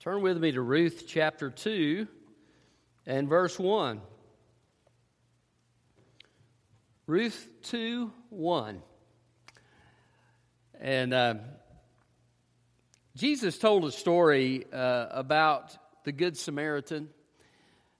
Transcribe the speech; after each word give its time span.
Turn 0.00 0.22
with 0.22 0.38
me 0.38 0.52
to 0.52 0.60
Ruth 0.60 1.06
chapter 1.08 1.50
2 1.50 2.06
and 3.04 3.28
verse 3.28 3.58
1. 3.58 4.00
Ruth 7.08 7.48
2 7.62 8.12
1. 8.30 8.82
And 10.80 11.12
uh, 11.12 11.34
Jesus 13.16 13.58
told 13.58 13.86
a 13.86 13.90
story 13.90 14.66
uh, 14.72 15.06
about 15.10 15.76
the 16.04 16.12
Good 16.12 16.36
Samaritan 16.36 17.08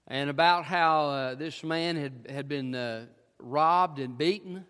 and 0.06 0.30
about 0.30 0.66
how 0.66 1.08
uh, 1.08 1.34
this 1.34 1.64
man 1.64 1.96
had, 1.96 2.28
had 2.30 2.48
been 2.48 2.76
uh, 2.76 3.06
robbed 3.40 3.98
and 3.98 4.16
beaten 4.16 4.64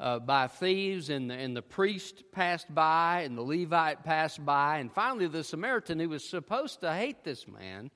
uh, 0.00 0.18
by 0.18 0.46
thieves, 0.46 1.10
and 1.10 1.30
the, 1.30 1.34
and 1.34 1.54
the 1.54 1.62
priest 1.62 2.24
passed 2.32 2.74
by, 2.74 3.20
and 3.24 3.36
the 3.36 3.42
Levite 3.42 4.02
passed 4.02 4.44
by, 4.44 4.78
and 4.78 4.90
finally 4.90 5.26
the 5.26 5.44
Samaritan, 5.44 6.00
who 6.00 6.08
was 6.08 6.26
supposed 6.26 6.80
to 6.80 6.92
hate 6.92 7.22
this 7.22 7.46
man, 7.46 7.90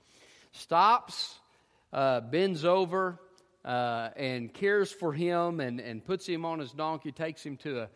stops, 0.53 1.39
uh, 1.93 2.21
bends 2.21 2.65
over, 2.65 3.19
uh, 3.65 4.11
and 4.17 4.53
cares 4.53 4.93
for 4.93 5.15
him, 5.15 5.61
and, 5.61 5.81
and 5.81 6.05
puts 6.05 6.27
him 6.27 6.45
on 6.45 6.59
his 6.59 6.73
donkey, 6.73 7.11
takes 7.11 7.45
him 7.45 7.57
to 7.57 7.81
a 7.81 7.89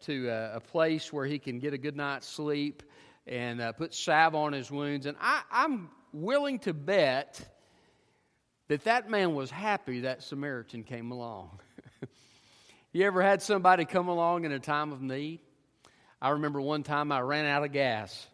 to 0.00 0.28
a, 0.28 0.56
a 0.56 0.60
place 0.60 1.12
where 1.12 1.24
he 1.24 1.38
can 1.38 1.58
get 1.58 1.72
a 1.72 1.78
good 1.78 1.96
night's 1.96 2.28
sleep, 2.28 2.82
and 3.26 3.60
uh, 3.60 3.72
put 3.72 3.94
salve 3.94 4.34
on 4.34 4.52
his 4.52 4.70
wounds. 4.70 5.06
And 5.06 5.16
I, 5.20 5.42
I'm 5.50 5.88
willing 6.12 6.58
to 6.60 6.74
bet 6.74 7.40
that 8.68 8.84
that 8.84 9.08
man 9.08 9.34
was 9.34 9.50
happy 9.50 10.00
that 10.00 10.22
Samaritan 10.22 10.84
came 10.84 11.10
along. 11.10 11.60
You 12.96 13.04
ever 13.04 13.20
had 13.20 13.42
somebody 13.42 13.84
come 13.84 14.08
along 14.08 14.46
in 14.46 14.52
a 14.52 14.58
time 14.58 14.90
of 14.90 15.02
need? 15.02 15.40
I 16.18 16.30
remember 16.30 16.62
one 16.62 16.82
time 16.82 17.12
I 17.12 17.20
ran 17.20 17.44
out 17.44 17.62
of 17.62 17.70
gas 17.70 18.26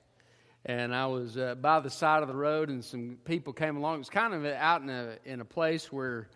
and 0.65 0.95
I 0.95 1.07
was 1.07 1.37
uh, 1.37 1.57
by 1.57 1.81
the 1.81 1.91
side 1.91 2.23
of 2.23 2.29
the 2.29 2.37
road 2.37 2.69
and 2.69 2.85
some 2.85 3.19
people 3.25 3.55
came 3.55 3.77
along. 3.77 3.97
It 3.97 3.99
was 3.99 4.09
kind 4.09 4.33
of 4.33 4.45
out 4.47 4.83
in 4.83 4.89
a, 4.89 5.17
in 5.25 5.41
a 5.41 5.45
place 5.45 5.91
where, 5.91 6.29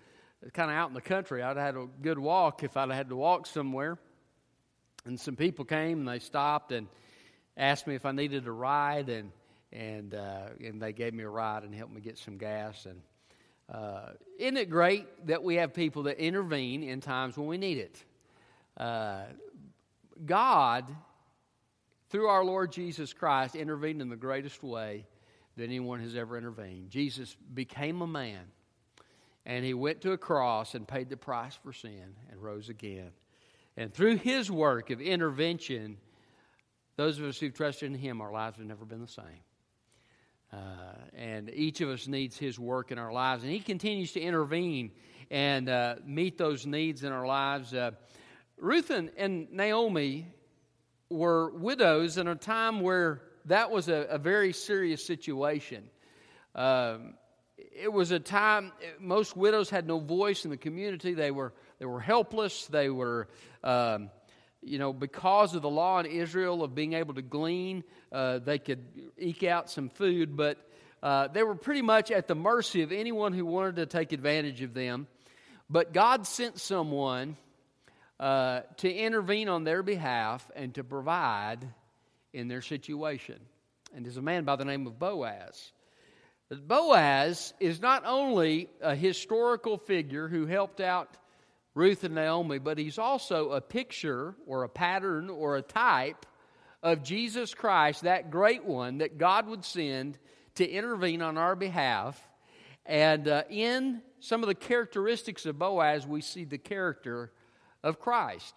kind 0.55 0.73
of 0.73 0.77
out 0.77 0.89
in 0.89 0.95
the 0.95 1.01
country. 1.01 1.41
I'd 1.41 1.57
had 1.57 1.77
a 1.77 1.87
good 2.03 2.19
walk 2.19 2.65
if 2.65 2.77
I'd 2.77 2.91
had 2.91 3.11
to 3.11 3.15
walk 3.15 3.47
somewhere. 3.47 3.97
And 5.05 5.21
some 5.21 5.37
people 5.37 5.65
came 5.65 6.01
and 6.01 6.09
they 6.09 6.19
stopped 6.19 6.73
and 6.73 6.89
asked 7.57 7.87
me 7.87 7.95
if 7.95 8.05
I 8.05 8.11
needed 8.11 8.49
a 8.49 8.51
ride 8.51 9.09
and, 9.09 9.31
and, 9.73 10.17
uh, 10.17 10.49
and 10.59 10.83
they 10.83 10.93
gave 10.93 11.15
me 11.15 11.23
a 11.23 11.29
ride 11.29 11.63
and 11.63 11.73
helped 11.73 11.95
me 11.95 12.01
get 12.01 12.19
some 12.19 12.39
gas. 12.39 12.87
And 12.87 13.03
uh, 13.73 14.15
isn't 14.41 14.57
it 14.57 14.69
great 14.69 15.29
that 15.29 15.45
we 15.45 15.55
have 15.55 15.73
people 15.73 16.03
that 16.05 16.19
intervene 16.19 16.83
in 16.83 17.01
times 17.01 17.37
when 17.37 17.47
we 17.47 17.57
need 17.57 17.79
it? 17.79 18.03
Uh, 18.77 19.23
God, 20.25 20.85
through 22.11 22.29
our 22.29 22.45
Lord 22.45 22.73
Jesus 22.73 23.13
Christ, 23.13 23.55
intervened 23.55 24.01
in 24.01 24.09
the 24.09 24.17
greatest 24.17 24.63
way 24.63 25.07
that 25.57 25.65
anyone 25.65 26.01
has 26.01 26.15
ever 26.15 26.37
intervened. 26.37 26.91
Jesus 26.91 27.37
became 27.55 28.03
a 28.03 28.07
man, 28.07 28.45
and 29.45 29.65
he 29.65 29.75
went 29.75 30.03
to 30.03 30.13
a 30.13 30.19
cross 30.19 30.75
and 30.75 30.87
paid 30.87 31.09
the 31.09 31.17
price 31.17 31.59
for 31.63 31.73
sin 31.73 32.15
and 32.31 32.43
rose 32.43 32.69
again. 32.69 33.11
And 33.77 33.93
through 33.93 34.17
his 34.17 34.51
work 34.51 34.91
of 34.91 35.01
intervention, 35.01 35.99
those 36.97 37.19
of 37.19 37.27
us 37.27 37.39
who've 37.39 37.53
trusted 37.55 37.93
in 37.93 37.99
him, 37.99 38.21
our 38.21 38.33
lives 38.33 38.57
have 38.57 38.67
never 38.67 38.85
been 38.85 39.01
the 39.01 39.09
same. 39.09 39.25
Uh, 40.53 40.57
and 41.15 41.51
each 41.53 41.81
of 41.81 41.91
us 41.91 42.07
needs 42.07 42.39
his 42.39 42.59
work 42.59 42.91
in 42.91 42.99
our 42.99 43.13
lives. 43.13 43.43
And 43.43 43.53
he 43.53 43.61
continues 43.61 44.13
to 44.13 44.21
intervene 44.21 44.93
and 45.31 45.69
uh, 45.69 45.97
meet 46.07 46.39
those 46.39 46.67
needs 46.67 47.03
in 47.05 47.13
our 47.13 47.27
lives. 47.27 47.75
Uh, 47.75 47.91
Ruth 48.59 48.91
and, 48.91 49.11
and 49.17 49.53
Naomi 49.53 50.29
were 51.11 51.51
widows 51.51 52.17
in 52.17 52.27
a 52.27 52.35
time 52.35 52.81
where 52.81 53.23
that 53.45 53.71
was 53.71 53.89
a, 53.89 54.07
a 54.11 54.19
very 54.19 54.53
serious 54.53 55.05
situation. 55.05 55.85
Um, 56.55 57.15
it 57.59 57.93
was 57.93 58.11
a 58.11 58.19
time 58.19 58.73
most 58.99 59.37
widows 59.37 59.71
had 59.71 59.87
no 59.87 59.99
voice 59.99 60.45
in 60.45 60.51
the 60.51 60.57
community. 60.57 61.15
They 61.15 61.31
were 61.31 61.53
they 61.79 61.87
were 61.87 62.01
helpless. 62.01 62.67
They 62.67 62.89
were, 62.89 63.29
um, 63.63 64.11
you 64.63 64.79
know, 64.79 64.93
because 64.93 65.55
of 65.55 65.63
the 65.63 65.69
law 65.69 66.01
in 66.01 66.07
Israel 66.07 66.63
of 66.63 66.75
being 66.75 66.95
able 66.95 67.15
to 67.15 67.23
glean, 67.23 67.85
uh, 68.11 68.39
they 68.39 68.59
could 68.59 68.85
eke 69.19 69.45
out 69.45 69.71
some 69.71 69.91
food, 69.91 70.37
but 70.37 70.59
uh, 71.03 71.29
they 71.29 71.43
were 71.43 71.55
pretty 71.55 71.83
much 71.83 72.11
at 72.11 72.27
the 72.27 72.35
mercy 72.35 72.83
of 72.83 72.93
anyone 72.93 73.35
who 73.35 73.45
wanted 73.45 73.77
to 73.77 73.87
take 73.87 74.13
advantage 74.13 74.63
of 74.63 74.73
them. 74.73 75.07
But 75.69 75.93
God 75.93 76.27
sent 76.27 76.59
someone 76.59 77.37
uh, 78.19 78.61
to 78.79 78.93
intervene 78.93 79.49
on 79.49 79.65
their 79.65 79.83
behalf 79.83 80.51
and 80.55 80.75
to 80.75 80.85
provide 80.85 81.67
in 82.33 82.49
their 82.49 82.63
situation. 82.63 83.39
And 83.95 84.05
there's 84.05 84.17
a 84.17 84.23
man 84.23 84.45
by 84.45 84.57
the 84.57 84.65
name 84.65 84.87
of 84.87 84.99
Boaz. 84.99 85.73
Boaz 86.51 87.53
is 87.61 87.81
not 87.81 88.05
only 88.07 88.69
a 88.81 88.95
historical 88.95 89.79
figure 89.79 90.29
who 90.29 90.47
helped 90.47 90.81
out 90.81 91.17
Ruth 91.75 92.05
and 92.05 92.15
Naomi, 92.15 92.59
but 92.59 92.79
he's 92.79 92.99
also 92.99 93.51
a 93.51 93.61
picture 93.61 94.35
or 94.47 94.63
a 94.63 94.69
pattern 94.69 95.29
or 95.29 95.57
a 95.57 95.63
type 95.63 96.25
of 96.83 97.03
Jesus 97.03 97.53
Christ, 97.53 98.03
that 98.03 98.31
great 98.31 98.65
one 98.65 98.99
that 98.99 99.19
God 99.19 99.49
would 99.49 99.65
send 99.65 100.19
to 100.55 100.67
intervene 100.67 101.21
on 101.21 101.37
our 101.37 101.57
behalf. 101.57 102.21
And 102.87 103.29
uh, 103.29 103.43
in 103.51 104.01
some 104.21 104.43
of 104.43 104.47
the 104.47 104.55
characteristics 104.55 105.47
of 105.47 105.59
Boaz, 105.59 106.07
we 106.07 106.21
see 106.21 106.45
the 106.45 106.59
character 106.59 107.33
of 107.87 108.01
Christ. 108.01 108.55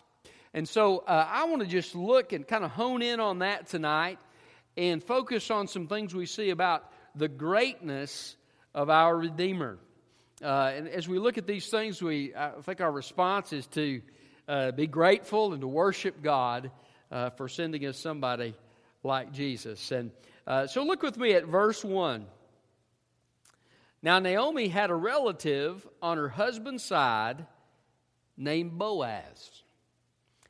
And 0.54 0.68
so 0.68 1.00
uh, 1.00 1.28
I 1.30 1.46
want 1.46 1.62
to 1.62 1.68
just 1.68 1.96
look 1.96 2.34
and 2.34 2.48
kind 2.48 2.64
of 2.64 2.72
hone 2.72 3.04
in 3.04 3.20
on 3.20 3.40
that 3.40 3.68
tonight 3.68 4.20
and 4.76 5.04
focus 5.04 5.52
on 5.52 5.68
some 5.68 5.88
things 5.88 6.16
we 6.16 6.26
see 6.26 6.50
about 6.50 6.92
the 7.16 7.28
greatness 7.28 8.36
of 8.74 8.90
our 8.90 9.16
Redeemer. 9.16 9.78
Uh, 10.44 10.72
and 10.76 10.88
as 10.88 11.08
we 11.08 11.20
look 11.20 11.38
at 11.38 11.46
these 11.46 11.68
things, 11.68 12.02
we 12.02 12.34
I 12.34 12.52
think 12.64 12.82
our 12.82 12.92
response 12.92 13.54
is 13.54 13.68
to 13.68 14.02
uh, 14.48 14.72
be 14.72 14.88
grateful 14.88 15.54
and 15.54 15.62
to 15.62 15.68
worship 15.68 16.24
God 16.24 16.72
uh, 17.12 17.30
for 17.32 17.48
sending 17.48 17.86
us 17.86 18.00
somebody 18.00 18.56
like 19.04 19.32
Jesus. 19.32 19.92
And 19.92 20.12
uh, 20.48 20.66
so 20.66 20.84
look 20.84 21.04
with 21.04 21.18
me 21.18 21.34
at 21.34 21.46
verse 21.46 21.86
1. 21.86 22.26
Now, 24.02 24.18
Naomi 24.20 24.70
had 24.70 24.90
a 24.90 24.96
relative 24.96 25.86
on 26.02 26.18
her 26.18 26.30
husband's 26.30 26.84
side 26.84 27.46
named 28.40 28.80
Boaz. 28.80 29.64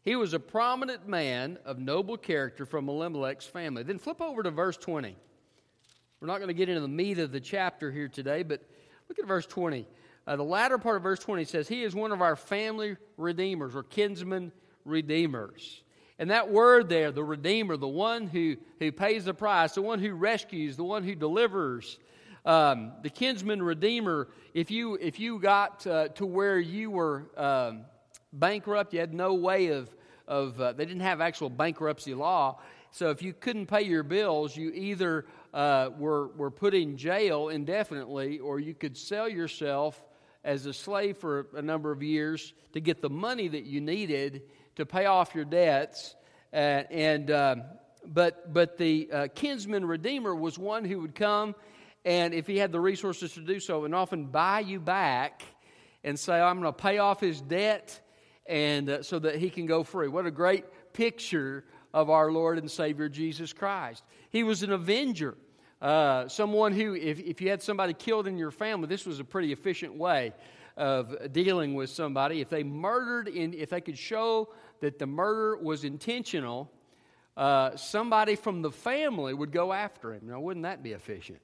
He 0.03 0.15
was 0.15 0.33
a 0.33 0.39
prominent 0.39 1.07
man 1.07 1.57
of 1.65 1.77
noble 1.79 2.15
character 2.15 2.65
from 2.65 2.87
Elimelech's 2.87 3.45
family. 3.45 3.83
Then 3.83 3.99
flip 3.99 4.21
over 4.21 4.43
to 4.43 4.51
verse 4.51 4.77
20. 4.77 5.15
We're 6.21 6.27
not 6.27 6.37
going 6.37 6.47
to 6.47 6.53
get 6.53 6.69
into 6.69 6.81
the 6.81 6.87
meat 6.87 7.19
of 7.19 7.31
the 7.31 7.39
chapter 7.39 7.91
here 7.91 8.07
today, 8.07 8.43
but 8.43 8.61
look 9.09 9.19
at 9.19 9.25
verse 9.25 9.45
20. 9.45 9.85
Uh, 10.25 10.35
the 10.35 10.43
latter 10.43 10.77
part 10.77 10.97
of 10.97 11.03
verse 11.03 11.19
20 11.19 11.43
says, 11.45 11.67
He 11.67 11.83
is 11.83 11.95
one 11.95 12.11
of 12.11 12.21
our 12.21 12.35
family 12.35 12.95
redeemers 13.17 13.75
or 13.75 13.83
kinsman 13.83 14.51
redeemers. 14.85 15.83
And 16.19 16.31
that 16.31 16.49
word 16.49 16.89
there, 16.89 17.11
the 17.11 17.23
redeemer, 17.23 17.77
the 17.77 17.87
one 17.87 18.27
who, 18.27 18.57
who 18.79 18.91
pays 18.91 19.25
the 19.25 19.33
price, 19.33 19.73
the 19.73 19.81
one 19.81 19.99
who 19.99 20.13
rescues, 20.13 20.75
the 20.75 20.83
one 20.83 21.03
who 21.03 21.15
delivers, 21.15 21.97
um, 22.49 22.93
the 23.03 23.11
kinsman 23.11 23.61
redeemer, 23.61 24.27
if 24.55 24.71
you, 24.71 24.95
if 24.95 25.19
you 25.19 25.37
got 25.37 25.85
uh, 25.85 26.07
to 26.07 26.25
where 26.25 26.59
you 26.59 26.89
were 26.89 27.29
um, 27.37 27.81
bankrupt, 28.33 28.91
you 28.91 28.99
had 28.99 29.13
no 29.13 29.35
way 29.35 29.67
of, 29.67 29.95
of 30.27 30.59
uh, 30.59 30.73
they 30.73 30.85
didn't 30.85 31.03
have 31.03 31.21
actual 31.21 31.51
bankruptcy 31.51 32.15
law. 32.15 32.59
So 32.89 33.11
if 33.11 33.21
you 33.21 33.33
couldn't 33.33 33.67
pay 33.67 33.83
your 33.83 34.01
bills, 34.01 34.57
you 34.57 34.71
either 34.71 35.27
uh, 35.53 35.91
were, 35.95 36.29
were 36.29 36.49
put 36.49 36.73
in 36.73 36.97
jail 36.97 37.49
indefinitely 37.49 38.39
or 38.39 38.59
you 38.59 38.73
could 38.73 38.97
sell 38.97 39.29
yourself 39.29 40.03
as 40.43 40.65
a 40.65 40.73
slave 40.73 41.17
for 41.17 41.45
a 41.55 41.61
number 41.61 41.91
of 41.91 42.01
years 42.01 42.53
to 42.73 42.81
get 42.81 42.99
the 42.99 43.11
money 43.11 43.47
that 43.47 43.65
you 43.65 43.79
needed 43.79 44.41
to 44.75 44.87
pay 44.87 45.05
off 45.05 45.35
your 45.35 45.45
debts. 45.45 46.15
Uh, 46.51 46.81
and, 46.89 47.29
um, 47.29 47.61
but, 48.07 48.51
but 48.51 48.79
the 48.79 49.07
uh, 49.13 49.27
kinsman 49.35 49.85
redeemer 49.85 50.33
was 50.33 50.57
one 50.57 50.83
who 50.83 50.99
would 51.01 51.13
come 51.13 51.53
and 52.05 52.33
if 52.33 52.47
he 52.47 52.57
had 52.57 52.71
the 52.71 52.79
resources 52.79 53.33
to 53.33 53.41
do 53.41 53.59
so, 53.59 53.85
and 53.85 53.93
often 53.93 54.25
buy 54.25 54.61
you 54.61 54.79
back 54.79 55.43
and 56.03 56.17
say, 56.17 56.39
I'm 56.39 56.61
going 56.61 56.73
to 56.73 56.81
pay 56.81 56.97
off 56.97 57.19
his 57.19 57.41
debt 57.41 57.99
and 58.45 58.89
uh, 58.89 59.03
so 59.03 59.19
that 59.19 59.35
he 59.35 59.49
can 59.49 59.65
go 59.65 59.83
free. 59.83 60.07
What 60.07 60.25
a 60.25 60.31
great 60.31 60.65
picture 60.93 61.65
of 61.93 62.09
our 62.09 62.31
Lord 62.31 62.57
and 62.57 62.69
Savior 62.69 63.09
Jesus 63.09 63.53
Christ. 63.53 64.03
He 64.29 64.43
was 64.43 64.63
an 64.63 64.71
avenger. 64.71 65.35
Uh, 65.81 66.27
someone 66.27 66.73
who, 66.73 66.93
if, 66.93 67.19
if 67.19 67.41
you 67.41 67.49
had 67.49 67.61
somebody 67.61 67.93
killed 67.93 68.27
in 68.27 68.37
your 68.37 68.51
family, 68.51 68.87
this 68.87 69.05
was 69.05 69.19
a 69.19 69.23
pretty 69.23 69.51
efficient 69.51 69.95
way 69.95 70.33
of 70.75 71.31
dealing 71.31 71.73
with 71.73 71.89
somebody. 71.89 72.41
If 72.41 72.49
they 72.49 72.63
murdered, 72.63 73.27
in, 73.27 73.53
if 73.53 73.69
they 73.69 73.81
could 73.81 73.97
show 73.97 74.49
that 74.81 74.99
the 74.99 75.05
murder 75.05 75.57
was 75.57 75.83
intentional, 75.83 76.71
uh, 77.35 77.75
somebody 77.75 78.35
from 78.35 78.61
the 78.61 78.71
family 78.71 79.33
would 79.33 79.51
go 79.51 79.73
after 79.73 80.13
him. 80.13 80.21
Now, 80.23 80.39
wouldn't 80.39 80.63
that 80.63 80.83
be 80.83 80.91
efficient? 80.91 81.39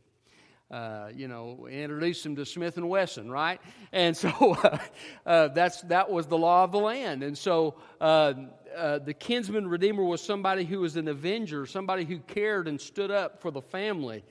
Uh, 0.72 1.10
you 1.16 1.28
know, 1.28 1.68
introduced 1.70 2.26
him 2.26 2.36
to 2.36 2.46
Smith 2.46 2.78
and 2.78 2.90
Wesson, 2.90 3.30
right? 3.30 3.62
And 3.92 4.18
so 4.18 4.30
uh, 4.64 4.78
uh, 5.26 5.48
that's 5.50 5.82
that 5.82 6.10
was 6.10 6.26
the 6.26 6.38
law 6.38 6.64
of 6.64 6.72
the 6.72 6.80
land. 6.80 7.22
And 7.22 7.38
so 7.38 7.76
uh, 8.02 8.34
uh, 8.76 9.00
the 9.00 9.14
kinsman 9.14 9.68
redeemer 9.68 10.04
was 10.04 10.22
somebody 10.22 10.66
who 10.66 10.80
was 10.80 10.96
an 10.96 11.08
avenger, 11.08 11.66
somebody 11.66 12.04
who 12.04 12.20
cared 12.20 12.68
and 12.68 12.82
stood 12.82 13.12
up 13.12 13.42
for 13.42 13.52
the 13.52 13.62
family. 13.62 14.24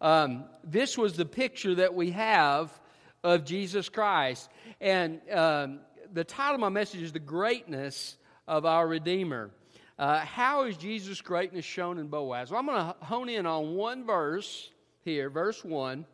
Um, 0.00 0.44
this 0.64 0.96
was 0.96 1.14
the 1.14 1.26
picture 1.26 1.74
that 1.74 1.94
we 1.94 2.10
have 2.12 2.80
of 3.22 3.44
Jesus 3.44 3.88
Christ. 3.88 4.48
And 4.80 5.20
um, 5.30 5.80
the 6.12 6.24
title 6.24 6.54
of 6.54 6.60
my 6.60 6.70
message 6.70 7.02
is 7.02 7.12
The 7.12 7.20
Greatness 7.20 8.16
of 8.48 8.64
Our 8.64 8.88
Redeemer. 8.88 9.50
How 9.98 10.64
is 10.64 10.76
Jesus' 10.76 11.20
greatness 11.20 11.64
shown 11.64 11.98
in 11.98 12.08
Boaz? 12.08 12.50
Well, 12.50 12.58
I'm 12.58 12.66
going 12.66 12.78
to 12.78 13.04
hone 13.04 13.28
in 13.28 13.46
on 13.46 13.76
one 13.76 14.04
verse 14.04 14.72
here, 15.04 15.28
verse 15.30 15.64
1, 15.64 16.04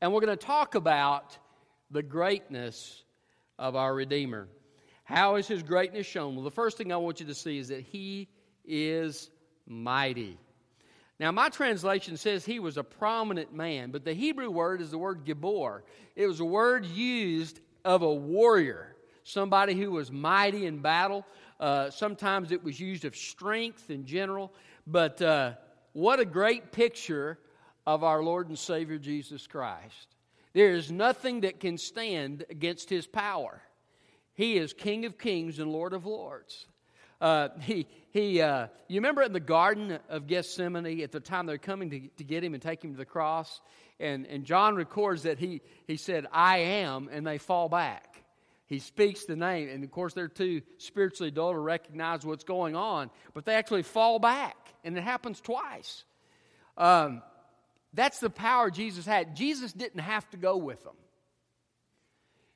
and 0.00 0.12
we're 0.12 0.20
going 0.20 0.36
to 0.36 0.46
talk 0.46 0.74
about 0.74 1.36
the 1.90 2.02
greatness 2.02 3.04
of 3.58 3.76
our 3.76 3.94
Redeemer. 3.94 4.48
How 5.04 5.36
is 5.36 5.46
his 5.46 5.62
greatness 5.62 6.06
shown? 6.06 6.34
Well, 6.34 6.44
the 6.44 6.50
first 6.50 6.78
thing 6.78 6.90
I 6.92 6.96
want 6.96 7.20
you 7.20 7.26
to 7.26 7.34
see 7.34 7.58
is 7.58 7.68
that 7.68 7.82
he 7.82 8.28
is 8.64 9.30
mighty. 9.66 10.38
Now, 11.20 11.30
my 11.30 11.48
translation 11.50 12.16
says 12.16 12.44
he 12.44 12.58
was 12.58 12.76
a 12.76 12.82
prominent 12.82 13.54
man, 13.54 13.90
but 13.90 14.04
the 14.04 14.14
Hebrew 14.14 14.50
word 14.50 14.80
is 14.80 14.90
the 14.90 14.98
word 14.98 15.24
Gibor. 15.24 15.82
It 16.16 16.26
was 16.26 16.40
a 16.40 16.44
word 16.44 16.86
used 16.86 17.60
of 17.84 18.02
a 18.02 18.12
warrior, 18.12 18.96
somebody 19.22 19.74
who 19.74 19.92
was 19.92 20.10
mighty 20.10 20.66
in 20.66 20.80
battle. 20.80 21.26
Uh, 21.60 21.90
sometimes 21.90 22.50
it 22.50 22.64
was 22.64 22.80
used 22.80 23.04
of 23.04 23.14
strength 23.14 23.90
in 23.90 24.06
general, 24.06 24.52
but 24.86 25.20
uh, 25.22 25.52
what 25.94 26.20
a 26.20 26.26
great 26.26 26.70
picture 26.70 27.38
of 27.86 28.04
our 28.04 28.22
Lord 28.22 28.48
and 28.48 28.58
Savior 28.58 28.98
Jesus 28.98 29.46
Christ. 29.46 30.08
There 30.52 30.72
is 30.72 30.92
nothing 30.92 31.40
that 31.40 31.58
can 31.58 31.78
stand 31.78 32.44
against 32.50 32.90
his 32.90 33.06
power. 33.06 33.62
He 34.34 34.58
is 34.58 34.72
King 34.72 35.06
of 35.06 35.16
kings 35.16 35.58
and 35.58 35.72
Lord 35.72 35.92
of 35.94 36.04
lords. 36.04 36.66
Uh, 37.20 37.48
he, 37.60 37.86
he, 38.10 38.42
uh, 38.42 38.66
you 38.88 38.96
remember 38.96 39.22
in 39.22 39.32
the 39.32 39.40
Garden 39.40 39.98
of 40.08 40.26
Gethsemane 40.26 41.00
at 41.00 41.12
the 41.12 41.20
time 41.20 41.46
they're 41.46 41.58
coming 41.58 41.88
to, 41.90 42.00
to 42.18 42.24
get 42.24 42.44
him 42.44 42.52
and 42.54 42.62
take 42.62 42.84
him 42.84 42.92
to 42.92 42.98
the 42.98 43.04
cross? 43.04 43.60
And, 44.00 44.26
and 44.26 44.44
John 44.44 44.74
records 44.74 45.22
that 45.22 45.38
he, 45.38 45.62
he 45.86 45.96
said, 45.96 46.26
I 46.32 46.58
am, 46.58 47.08
and 47.10 47.26
they 47.26 47.38
fall 47.38 47.68
back. 47.68 48.22
He 48.66 48.78
speaks 48.78 49.24
the 49.24 49.36
name, 49.36 49.68
and 49.68 49.84
of 49.84 49.90
course, 49.90 50.14
they're 50.14 50.26
too 50.26 50.62
spiritually 50.78 51.30
dull 51.30 51.52
to 51.52 51.58
recognize 51.58 52.24
what's 52.24 52.44
going 52.44 52.74
on, 52.74 53.10
but 53.34 53.44
they 53.44 53.54
actually 53.54 53.82
fall 53.82 54.18
back, 54.18 54.63
and 54.84 54.96
it 54.96 55.02
happens 55.02 55.40
twice. 55.40 56.04
Um, 56.76 57.22
that's 57.92 58.20
the 58.20 58.30
power 58.30 58.70
Jesus 58.70 59.06
had. 59.06 59.34
Jesus 59.36 59.72
didn't 59.72 60.00
have 60.00 60.28
to 60.30 60.36
go 60.36 60.56
with 60.56 60.82
them. 60.84 60.94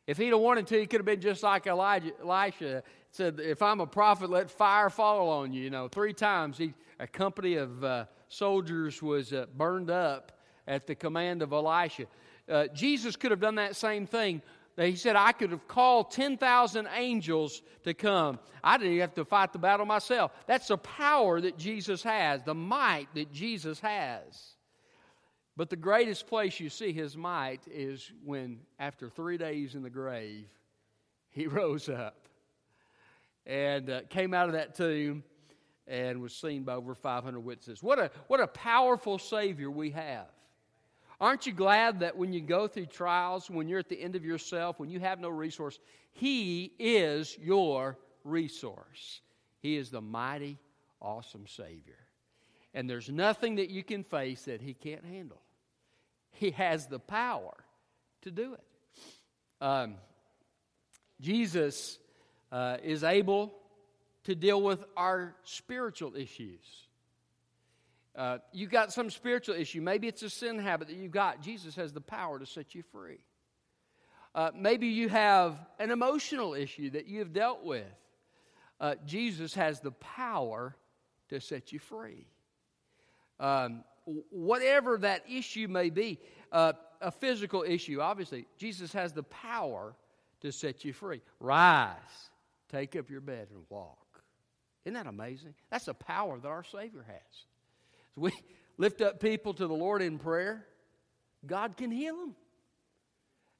If 0.06 0.16
he'd 0.16 0.28
have 0.28 0.40
wanted 0.40 0.66
to, 0.68 0.80
he 0.80 0.86
could 0.86 1.00
have 1.00 1.06
been 1.06 1.20
just 1.20 1.42
like 1.42 1.66
Elijah, 1.66 2.12
Elisha 2.22 2.82
said, 3.10 3.40
If 3.40 3.62
I'm 3.62 3.80
a 3.80 3.86
prophet, 3.86 4.30
let 4.30 4.50
fire 4.50 4.90
fall 4.90 5.28
on 5.28 5.52
you. 5.52 5.62
You 5.62 5.70
know, 5.70 5.88
three 5.88 6.12
times 6.12 6.58
he, 6.58 6.72
a 6.98 7.06
company 7.06 7.54
of 7.54 7.84
uh, 7.84 8.04
soldiers 8.28 9.02
was 9.02 9.32
uh, 9.32 9.46
burned 9.56 9.90
up 9.90 10.32
at 10.66 10.86
the 10.86 10.94
command 10.94 11.42
of 11.42 11.52
Elisha. 11.52 12.06
Uh, 12.48 12.66
Jesus 12.68 13.16
could 13.16 13.30
have 13.30 13.40
done 13.40 13.56
that 13.56 13.76
same 13.76 14.06
thing. 14.06 14.40
He 14.86 14.94
said, 14.94 15.16
I 15.16 15.32
could 15.32 15.50
have 15.50 15.66
called 15.66 16.12
10,000 16.12 16.88
angels 16.94 17.62
to 17.82 17.94
come. 17.94 18.38
I 18.62 18.78
didn't 18.78 19.00
have 19.00 19.14
to 19.14 19.24
fight 19.24 19.52
the 19.52 19.58
battle 19.58 19.86
myself. 19.86 20.32
That's 20.46 20.68
the 20.68 20.78
power 20.78 21.40
that 21.40 21.58
Jesus 21.58 22.02
has, 22.04 22.42
the 22.44 22.54
might 22.54 23.08
that 23.14 23.32
Jesus 23.32 23.80
has. 23.80 24.54
But 25.56 25.70
the 25.70 25.76
greatest 25.76 26.28
place 26.28 26.60
you 26.60 26.70
see 26.70 26.92
his 26.92 27.16
might 27.16 27.62
is 27.66 28.12
when, 28.24 28.60
after 28.78 29.08
three 29.08 29.36
days 29.36 29.74
in 29.74 29.82
the 29.82 29.90
grave, 29.90 30.46
he 31.30 31.46
rose 31.48 31.88
up 31.88 32.28
and 33.44 33.90
uh, 33.90 34.00
came 34.08 34.32
out 34.32 34.46
of 34.46 34.52
that 34.52 34.76
tomb 34.76 35.24
and 35.88 36.20
was 36.20 36.34
seen 36.34 36.62
by 36.62 36.74
over 36.74 36.94
500 36.94 37.40
witnesses. 37.40 37.82
What 37.82 37.98
a, 37.98 38.12
what 38.28 38.38
a 38.38 38.46
powerful 38.46 39.18
Savior 39.18 39.70
we 39.70 39.90
have. 39.90 40.26
Aren't 41.20 41.46
you 41.46 41.52
glad 41.52 42.00
that 42.00 42.16
when 42.16 42.32
you 42.32 42.40
go 42.40 42.68
through 42.68 42.86
trials, 42.86 43.50
when 43.50 43.68
you're 43.68 43.80
at 43.80 43.88
the 43.88 44.00
end 44.00 44.14
of 44.14 44.24
yourself, 44.24 44.78
when 44.78 44.90
you 44.90 45.00
have 45.00 45.18
no 45.18 45.28
resource, 45.28 45.78
He 46.12 46.72
is 46.78 47.36
your 47.40 47.98
resource? 48.22 49.20
He 49.60 49.76
is 49.76 49.90
the 49.90 50.00
mighty, 50.00 50.58
awesome 51.02 51.46
Savior. 51.48 51.98
And 52.72 52.88
there's 52.88 53.08
nothing 53.08 53.56
that 53.56 53.70
you 53.70 53.82
can 53.82 54.04
face 54.04 54.42
that 54.42 54.60
He 54.60 54.74
can't 54.74 55.04
handle. 55.04 55.40
He 56.30 56.52
has 56.52 56.86
the 56.86 57.00
power 57.00 57.54
to 58.22 58.30
do 58.30 58.54
it. 58.54 58.64
Um, 59.60 59.96
Jesus 61.20 61.98
uh, 62.52 62.76
is 62.82 63.02
able 63.02 63.52
to 64.24 64.36
deal 64.36 64.62
with 64.62 64.84
our 64.96 65.34
spiritual 65.42 66.14
issues. 66.14 66.87
Uh, 68.16 68.38
you 68.52 68.66
got 68.66 68.92
some 68.92 69.10
spiritual 69.10 69.54
issue. 69.54 69.80
Maybe 69.80 70.08
it's 70.08 70.22
a 70.22 70.30
sin 70.30 70.58
habit 70.58 70.88
that 70.88 70.96
you've 70.96 71.12
got. 71.12 71.40
Jesus 71.40 71.76
has 71.76 71.92
the 71.92 72.00
power 72.00 72.38
to 72.38 72.46
set 72.46 72.74
you 72.74 72.82
free. 72.82 73.20
Uh, 74.34 74.50
maybe 74.54 74.88
you 74.88 75.08
have 75.08 75.56
an 75.78 75.90
emotional 75.90 76.54
issue 76.54 76.90
that 76.90 77.06
you 77.06 77.20
have 77.20 77.32
dealt 77.32 77.64
with. 77.64 77.86
Uh, 78.80 78.94
Jesus 79.06 79.54
has 79.54 79.80
the 79.80 79.90
power 79.92 80.76
to 81.28 81.40
set 81.40 81.72
you 81.72 81.78
free. 81.78 82.26
Um, 83.40 83.84
whatever 84.30 84.98
that 84.98 85.24
issue 85.28 85.68
may 85.68 85.90
be, 85.90 86.18
uh, 86.52 86.72
a 87.00 87.10
physical 87.10 87.62
issue, 87.62 88.00
obviously, 88.00 88.46
Jesus 88.56 88.92
has 88.92 89.12
the 89.12 89.22
power 89.22 89.94
to 90.40 90.52
set 90.52 90.84
you 90.84 90.92
free. 90.92 91.20
Rise, 91.40 91.96
take 92.70 92.96
up 92.96 93.10
your 93.10 93.20
bed, 93.20 93.48
and 93.50 93.62
walk. 93.68 94.22
Isn't 94.84 94.94
that 94.94 95.06
amazing? 95.06 95.54
That's 95.70 95.84
the 95.84 95.94
power 95.94 96.38
that 96.38 96.48
our 96.48 96.64
Savior 96.64 97.04
has. 97.06 97.46
We 98.18 98.32
lift 98.76 99.00
up 99.00 99.20
people 99.20 99.54
to 99.54 99.66
the 99.66 99.74
Lord 99.74 100.02
in 100.02 100.18
prayer, 100.18 100.66
God 101.46 101.76
can 101.76 101.90
heal 101.90 102.16
them. 102.16 102.34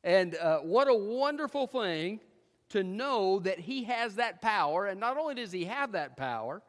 And 0.05 0.37
uh, 0.37 0.59
what 0.59 0.89
a 0.89 0.95
wonderful 0.95 1.67
thing 1.67 2.21
to 2.71 2.83
know 2.85 3.41
that 3.41 3.59
He 3.59 3.85
has 3.85 4.17
that 4.17 4.41
power. 4.41 4.87
And 4.87 5.01
not 5.01 5.17
only 5.17 5.35
does 5.35 5.53
He 5.53 5.65
have 5.65 5.93
that 5.93 6.17
power, 6.17 6.63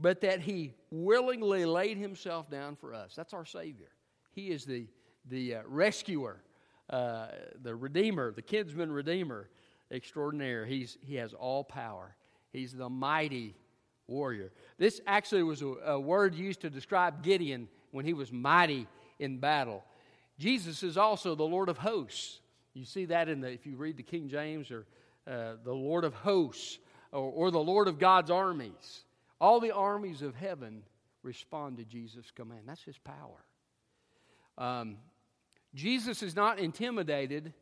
but 0.00 0.20
that 0.22 0.40
he 0.40 0.72
willingly 0.90 1.64
laid 1.64 1.98
himself 1.98 2.50
down 2.50 2.74
for 2.74 2.94
us. 2.94 3.12
That's 3.14 3.34
our 3.34 3.44
Savior. 3.44 3.90
He 4.32 4.50
is 4.50 4.64
the, 4.64 4.86
the 5.28 5.56
uh, 5.56 5.62
rescuer, 5.66 6.42
uh, 6.88 7.28
the 7.62 7.76
redeemer, 7.76 8.32
the 8.32 8.42
kinsman 8.42 8.90
redeemer 8.90 9.50
extraordinaire. 9.90 10.64
He's, 10.64 10.96
he 11.00 11.16
has 11.16 11.34
all 11.34 11.64
power. 11.64 12.16
He's 12.52 12.72
the 12.72 12.88
mighty 12.88 13.54
warrior. 14.10 14.52
This 14.76 15.00
actually 15.06 15.42
was 15.42 15.62
a, 15.62 15.66
a 15.66 16.00
word 16.00 16.34
used 16.34 16.60
to 16.60 16.70
describe 16.70 17.22
Gideon 17.22 17.68
when 17.92 18.04
he 18.04 18.12
was 18.12 18.30
mighty 18.32 18.86
in 19.18 19.38
battle. 19.38 19.84
Jesus 20.38 20.82
is 20.82 20.96
also 20.96 21.34
the 21.34 21.44
Lord 21.44 21.68
of 21.68 21.78
hosts. 21.78 22.40
You 22.74 22.84
see 22.84 23.06
that 23.06 23.28
in 23.28 23.40
the, 23.40 23.48
if 23.48 23.66
you 23.66 23.76
read 23.76 23.96
the 23.96 24.02
King 24.02 24.28
James 24.28 24.70
or 24.70 24.86
uh, 25.26 25.54
the 25.64 25.72
Lord 25.72 26.04
of 26.04 26.14
hosts 26.14 26.78
or, 27.12 27.30
or 27.30 27.50
the 27.50 27.58
Lord 27.58 27.88
of 27.88 27.98
God's 27.98 28.30
armies. 28.30 29.04
All 29.40 29.60
the 29.60 29.72
armies 29.72 30.22
of 30.22 30.34
heaven 30.34 30.82
respond 31.22 31.78
to 31.78 31.84
Jesus' 31.84 32.30
command. 32.30 32.62
That's 32.66 32.82
his 32.82 32.98
power. 32.98 33.44
Um, 34.58 34.96
Jesus 35.74 36.22
is 36.22 36.34
not 36.34 36.58
intimidated 36.58 37.52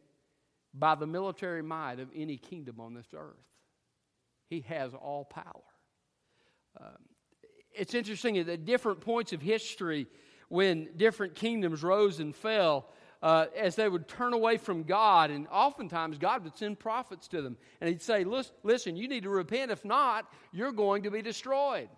by 0.74 0.94
the 0.94 1.06
military 1.06 1.62
might 1.62 2.00
of 2.00 2.08
any 2.14 2.36
kingdom 2.36 2.80
on 2.80 2.94
this 2.94 3.08
earth. 3.14 3.36
He 4.48 4.60
has 4.68 4.94
all 4.94 5.24
power. 5.24 5.62
It's 7.74 7.94
interesting 7.94 8.38
at 8.38 8.64
different 8.64 9.00
points 9.00 9.32
of 9.32 9.40
history 9.40 10.08
when 10.48 10.88
different 10.96 11.34
kingdoms 11.34 11.82
rose 11.82 12.18
and 12.18 12.34
fell, 12.34 12.88
uh, 13.22 13.46
as 13.56 13.76
they 13.76 13.88
would 13.88 14.08
turn 14.08 14.32
away 14.32 14.56
from 14.56 14.82
God, 14.82 15.30
and 15.30 15.46
oftentimes 15.48 16.18
God 16.18 16.44
would 16.44 16.56
send 16.56 16.78
prophets 16.78 17.28
to 17.28 17.42
them. 17.42 17.56
And 17.80 17.88
He'd 17.88 18.02
say, 18.02 18.24
Listen, 18.62 18.96
you 18.96 19.08
need 19.08 19.24
to 19.24 19.30
repent. 19.30 19.70
If 19.70 19.84
not, 19.84 20.30
you're 20.52 20.72
going 20.72 21.02
to 21.02 21.10
be 21.10 21.22
destroyed. 21.22 21.88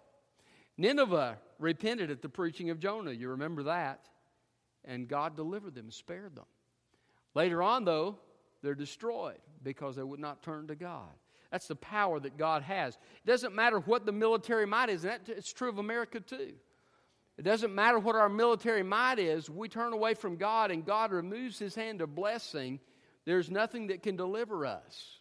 Nineveh 0.77 1.39
repented 1.59 2.11
at 2.11 2.23
the 2.23 2.29
preaching 2.29 2.71
of 2.71 2.79
Jonah. 2.81 3.13
You 3.13 3.31
remember 3.31 3.65
that? 3.65 4.07
And 4.85 5.09
God 5.09 5.37
delivered 5.37 5.75
them, 5.75 5.91
spared 5.91 6.35
them. 6.35 6.47
Later 7.35 7.63
on, 7.63 7.85
though, 7.85 8.19
they're 8.63 8.75
destroyed 8.75 9.39
because 9.63 9.97
they 9.97 10.03
would 10.03 10.21
not 10.21 10.43
turn 10.43 10.69
to 10.69 10.75
God. 10.75 11.13
That's 11.51 11.67
the 11.67 11.77
power 11.77 12.21
that 12.21 12.37
God 12.37 12.63
has. 12.63 12.95
It 12.95 13.27
doesn't 13.27 13.55
matter 13.55 13.81
what 13.81 14.07
the 14.07 14.13
military 14.13 14.67
might 14.67 14.89
is, 14.89 15.05
and 15.05 15.13
that, 15.13 15.29
it's 15.29 15.53
true 15.53 15.69
of 15.69 15.79
America 15.79 16.21
too. 16.21 16.53
It 17.37 17.43
doesn't 17.43 17.75
matter 17.75 17.99
what 17.99 18.17
our 18.17 18.29
military 18.29 18.83
might 18.83 19.19
is, 19.19 19.49
we 19.49 19.69
turn 19.69 19.93
away 19.93 20.15
from 20.15 20.37
God 20.37 20.71
and 20.71 20.85
God 20.85 21.11
removes 21.11 21.59
his 21.59 21.75
hand 21.75 22.03
of 22.03 22.15
blessing, 22.15 22.79
there's 23.25 23.51
nothing 23.51 23.89
that 23.89 24.03
can 24.03 24.17
deliver 24.17 24.67
us. 24.67 25.21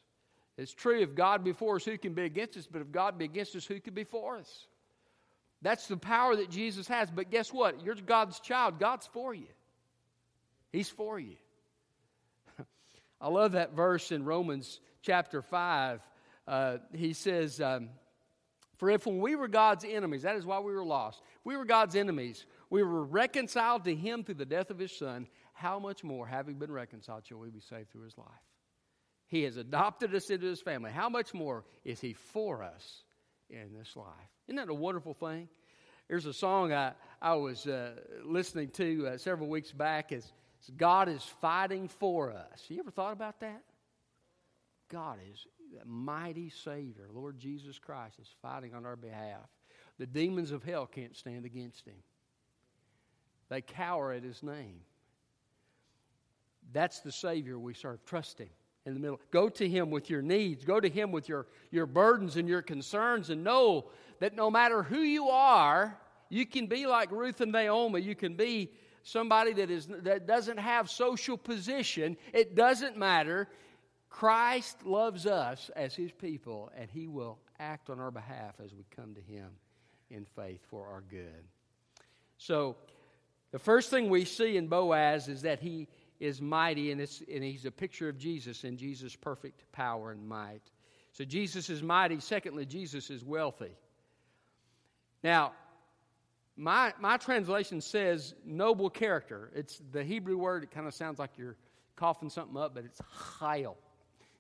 It's 0.57 0.73
true 0.73 0.99
if 0.99 1.15
God 1.15 1.43
be 1.43 1.53
for 1.53 1.77
us, 1.77 1.85
who 1.85 1.97
can 1.97 2.13
be 2.13 2.23
against 2.23 2.57
us? 2.57 2.67
But 2.69 2.81
if 2.81 2.91
God 2.91 3.17
be 3.17 3.25
against 3.25 3.55
us, 3.55 3.65
who 3.65 3.79
can 3.79 3.93
be 3.93 4.03
for 4.03 4.37
us? 4.37 4.67
That's 5.61 5.87
the 5.87 5.97
power 5.97 6.35
that 6.35 6.49
Jesus 6.49 6.87
has. 6.87 7.09
But 7.09 7.31
guess 7.31 7.53
what? 7.53 7.83
You're 7.83 7.95
God's 7.95 8.39
child. 8.39 8.79
God's 8.79 9.07
for 9.07 9.33
you. 9.33 9.47
He's 10.71 10.89
for 10.89 11.19
you. 11.19 11.35
I 13.21 13.29
love 13.29 13.53
that 13.53 13.73
verse 13.73 14.11
in 14.11 14.25
Romans 14.25 14.79
chapter 15.01 15.41
5. 15.41 16.01
Uh, 16.49 16.79
he 16.93 17.13
says, 17.13 17.61
um, 17.61 17.89
For 18.77 18.89
if 18.89 19.05
when 19.05 19.19
we 19.19 19.35
were 19.35 19.47
God's 19.47 19.85
enemies, 19.85 20.23
that 20.23 20.35
is 20.35 20.47
why 20.47 20.59
we 20.59 20.73
were 20.73 20.83
lost, 20.83 21.21
we 21.43 21.55
were 21.55 21.63
God's 21.63 21.95
enemies, 21.95 22.43
we 22.71 22.81
were 22.81 23.03
reconciled 23.03 23.83
to 23.83 23.93
Him 23.93 24.23
through 24.23 24.35
the 24.35 24.45
death 24.45 24.71
of 24.71 24.79
His 24.79 24.91
Son, 24.91 25.27
how 25.53 25.77
much 25.77 26.03
more, 26.03 26.25
having 26.25 26.55
been 26.55 26.71
reconciled, 26.71 27.27
shall 27.27 27.37
we 27.37 27.51
be 27.51 27.59
saved 27.59 27.91
through 27.91 28.05
His 28.05 28.17
life? 28.17 28.27
He 29.27 29.43
has 29.43 29.57
adopted 29.57 30.15
us 30.15 30.31
into 30.31 30.47
His 30.47 30.59
family. 30.59 30.89
How 30.89 31.07
much 31.07 31.35
more 31.35 31.65
is 31.85 32.01
He 32.01 32.13
for 32.13 32.63
us 32.63 33.03
in 33.51 33.71
this 33.77 33.95
life? 33.95 34.07
Isn't 34.47 34.55
that 34.55 34.69
a 34.69 34.73
wonderful 34.73 35.13
thing? 35.13 35.49
There's 36.07 36.25
a 36.25 36.33
song 36.33 36.73
I, 36.73 36.93
I 37.21 37.35
was 37.35 37.67
uh, 37.67 37.91
listening 38.25 38.69
to 38.71 39.09
uh, 39.09 39.17
several 39.19 39.49
weeks 39.49 39.71
back. 39.71 40.11
Is 40.11 40.31
God 40.75 41.09
is 41.09 41.23
fighting 41.41 41.87
for 41.87 42.31
us. 42.31 42.65
You 42.69 42.79
ever 42.79 42.89
thought 42.89 43.13
about 43.13 43.39
that? 43.41 43.61
God 44.89 45.19
is 45.31 45.45
a 45.81 45.85
mighty 45.85 46.49
Savior, 46.49 47.07
Lord 47.13 47.39
Jesus 47.39 47.79
Christ, 47.79 48.19
is 48.19 48.27
fighting 48.41 48.73
on 48.73 48.85
our 48.85 48.95
behalf. 48.95 49.47
The 49.97 50.07
demons 50.07 50.51
of 50.51 50.63
hell 50.63 50.85
can't 50.85 51.15
stand 51.15 51.45
against 51.45 51.85
him, 51.85 52.01
they 53.49 53.61
cower 53.61 54.11
at 54.11 54.23
his 54.23 54.43
name. 54.43 54.81
That's 56.71 56.99
the 56.99 57.11
Savior 57.11 57.57
we 57.57 57.73
serve. 57.73 58.05
Trust 58.05 58.37
him 58.37 58.49
in 58.85 58.93
the 58.93 58.99
middle. 58.99 59.19
Go 59.31 59.49
to 59.49 59.67
him 59.67 59.89
with 59.89 60.09
your 60.09 60.21
needs, 60.21 60.63
go 60.65 60.79
to 60.79 60.89
him 60.89 61.11
with 61.11 61.27
your, 61.27 61.47
your 61.71 61.85
burdens 61.85 62.35
and 62.35 62.47
your 62.47 62.61
concerns, 62.61 63.29
and 63.29 63.43
know 63.43 63.89
that 64.19 64.35
no 64.35 64.51
matter 64.51 64.83
who 64.83 64.99
you 64.99 65.29
are, 65.29 65.97
you 66.29 66.45
can 66.45 66.67
be 66.67 66.85
like 66.85 67.11
Ruth 67.11 67.41
and 67.41 67.51
Naomi. 67.51 68.01
You 68.01 68.15
can 68.15 68.35
be 68.35 68.71
somebody 69.03 69.53
that, 69.53 69.71
is, 69.71 69.87
that 69.87 70.27
doesn't 70.27 70.57
have 70.57 70.89
social 70.89 71.37
position. 71.37 72.17
It 72.33 72.55
doesn't 72.55 72.97
matter. 72.97 73.47
Christ 74.09 74.85
loves 74.85 75.25
us 75.25 75.69
as 75.75 75.95
his 75.95 76.11
people, 76.11 76.71
and 76.75 76.89
he 76.89 77.07
will 77.07 77.37
act 77.59 77.89
on 77.89 77.99
our 77.99 78.11
behalf 78.11 78.55
as 78.63 78.73
we 78.73 78.83
come 78.95 79.13
to 79.13 79.21
him 79.21 79.49
in 80.09 80.25
faith 80.35 80.61
for 80.69 80.87
our 80.87 81.01
good. 81.01 81.43
So, 82.37 82.75
the 83.51 83.59
first 83.59 83.89
thing 83.89 84.09
we 84.09 84.25
see 84.25 84.57
in 84.57 84.67
Boaz 84.67 85.27
is 85.27 85.43
that 85.43 85.59
he 85.59 85.87
is 86.19 86.41
mighty, 86.41 86.91
and, 86.91 87.01
and 87.01 87.43
he's 87.43 87.65
a 87.65 87.71
picture 87.71 88.09
of 88.09 88.17
Jesus 88.17 88.63
and 88.63 88.77
Jesus' 88.77 89.15
perfect 89.15 89.71
power 89.71 90.11
and 90.11 90.27
might. 90.27 90.61
So, 91.11 91.23
Jesus 91.23 91.69
is 91.69 91.83
mighty. 91.83 92.19
Secondly, 92.19 92.65
Jesus 92.65 93.09
is 93.09 93.23
wealthy. 93.23 93.75
Now, 95.23 95.53
my, 96.57 96.93
my 96.99 97.17
translation 97.17 97.79
says 97.79 98.33
noble 98.43 98.89
character. 98.89 99.51
It's 99.55 99.81
the 99.91 100.03
Hebrew 100.03 100.37
word, 100.37 100.63
it 100.63 100.71
kind 100.71 100.87
of 100.87 100.93
sounds 100.93 101.19
like 101.19 101.31
you're 101.37 101.57
coughing 101.95 102.29
something 102.29 102.57
up, 102.57 102.73
but 102.73 102.85
it's 102.85 102.99
chayil 103.39 103.75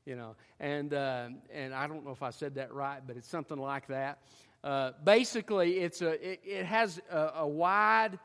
you 0.09 0.15
know. 0.15 0.35
And, 0.59 0.93
uh, 0.93 1.29
and 1.53 1.73
I 1.73 1.85
don't 1.87 2.03
know 2.03 2.11
if 2.11 2.23
I 2.23 2.31
said 2.31 2.55
that 2.55 2.73
right, 2.73 2.99
but 3.05 3.15
it's 3.15 3.29
something 3.29 3.59
like 3.59 3.87
that. 3.87 4.17
Uh, 4.63 4.91
basically, 5.03 5.77
it's 5.77 6.01
a, 6.01 6.31
it, 6.31 6.41
it 6.43 6.65
has 6.65 6.99
a, 7.11 7.31
a 7.35 7.47
wide 7.47 8.17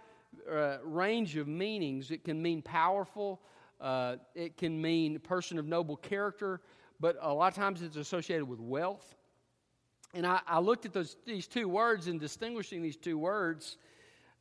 uh, 0.50 0.78
range 0.82 1.36
of 1.36 1.46
meanings. 1.46 2.10
It 2.10 2.24
can 2.24 2.40
mean 2.40 2.62
powerful, 2.62 3.40
uh, 3.80 4.16
it 4.34 4.56
can 4.56 4.80
mean 4.80 5.18
person 5.20 5.58
of 5.58 5.66
noble 5.66 5.96
character, 5.96 6.62
but 6.98 7.16
a 7.20 7.32
lot 7.32 7.48
of 7.48 7.54
times 7.54 7.82
it's 7.82 7.96
associated 7.96 8.46
with 8.46 8.60
wealth. 8.60 9.14
And 10.14 10.26
I, 10.26 10.40
I 10.46 10.60
looked 10.60 10.86
at 10.86 10.94
those, 10.94 11.16
these 11.26 11.46
two 11.46 11.68
words 11.68 12.06
and 12.06 12.18
distinguishing 12.18 12.82
these 12.82 12.96
two 12.96 13.18
words. 13.18 13.76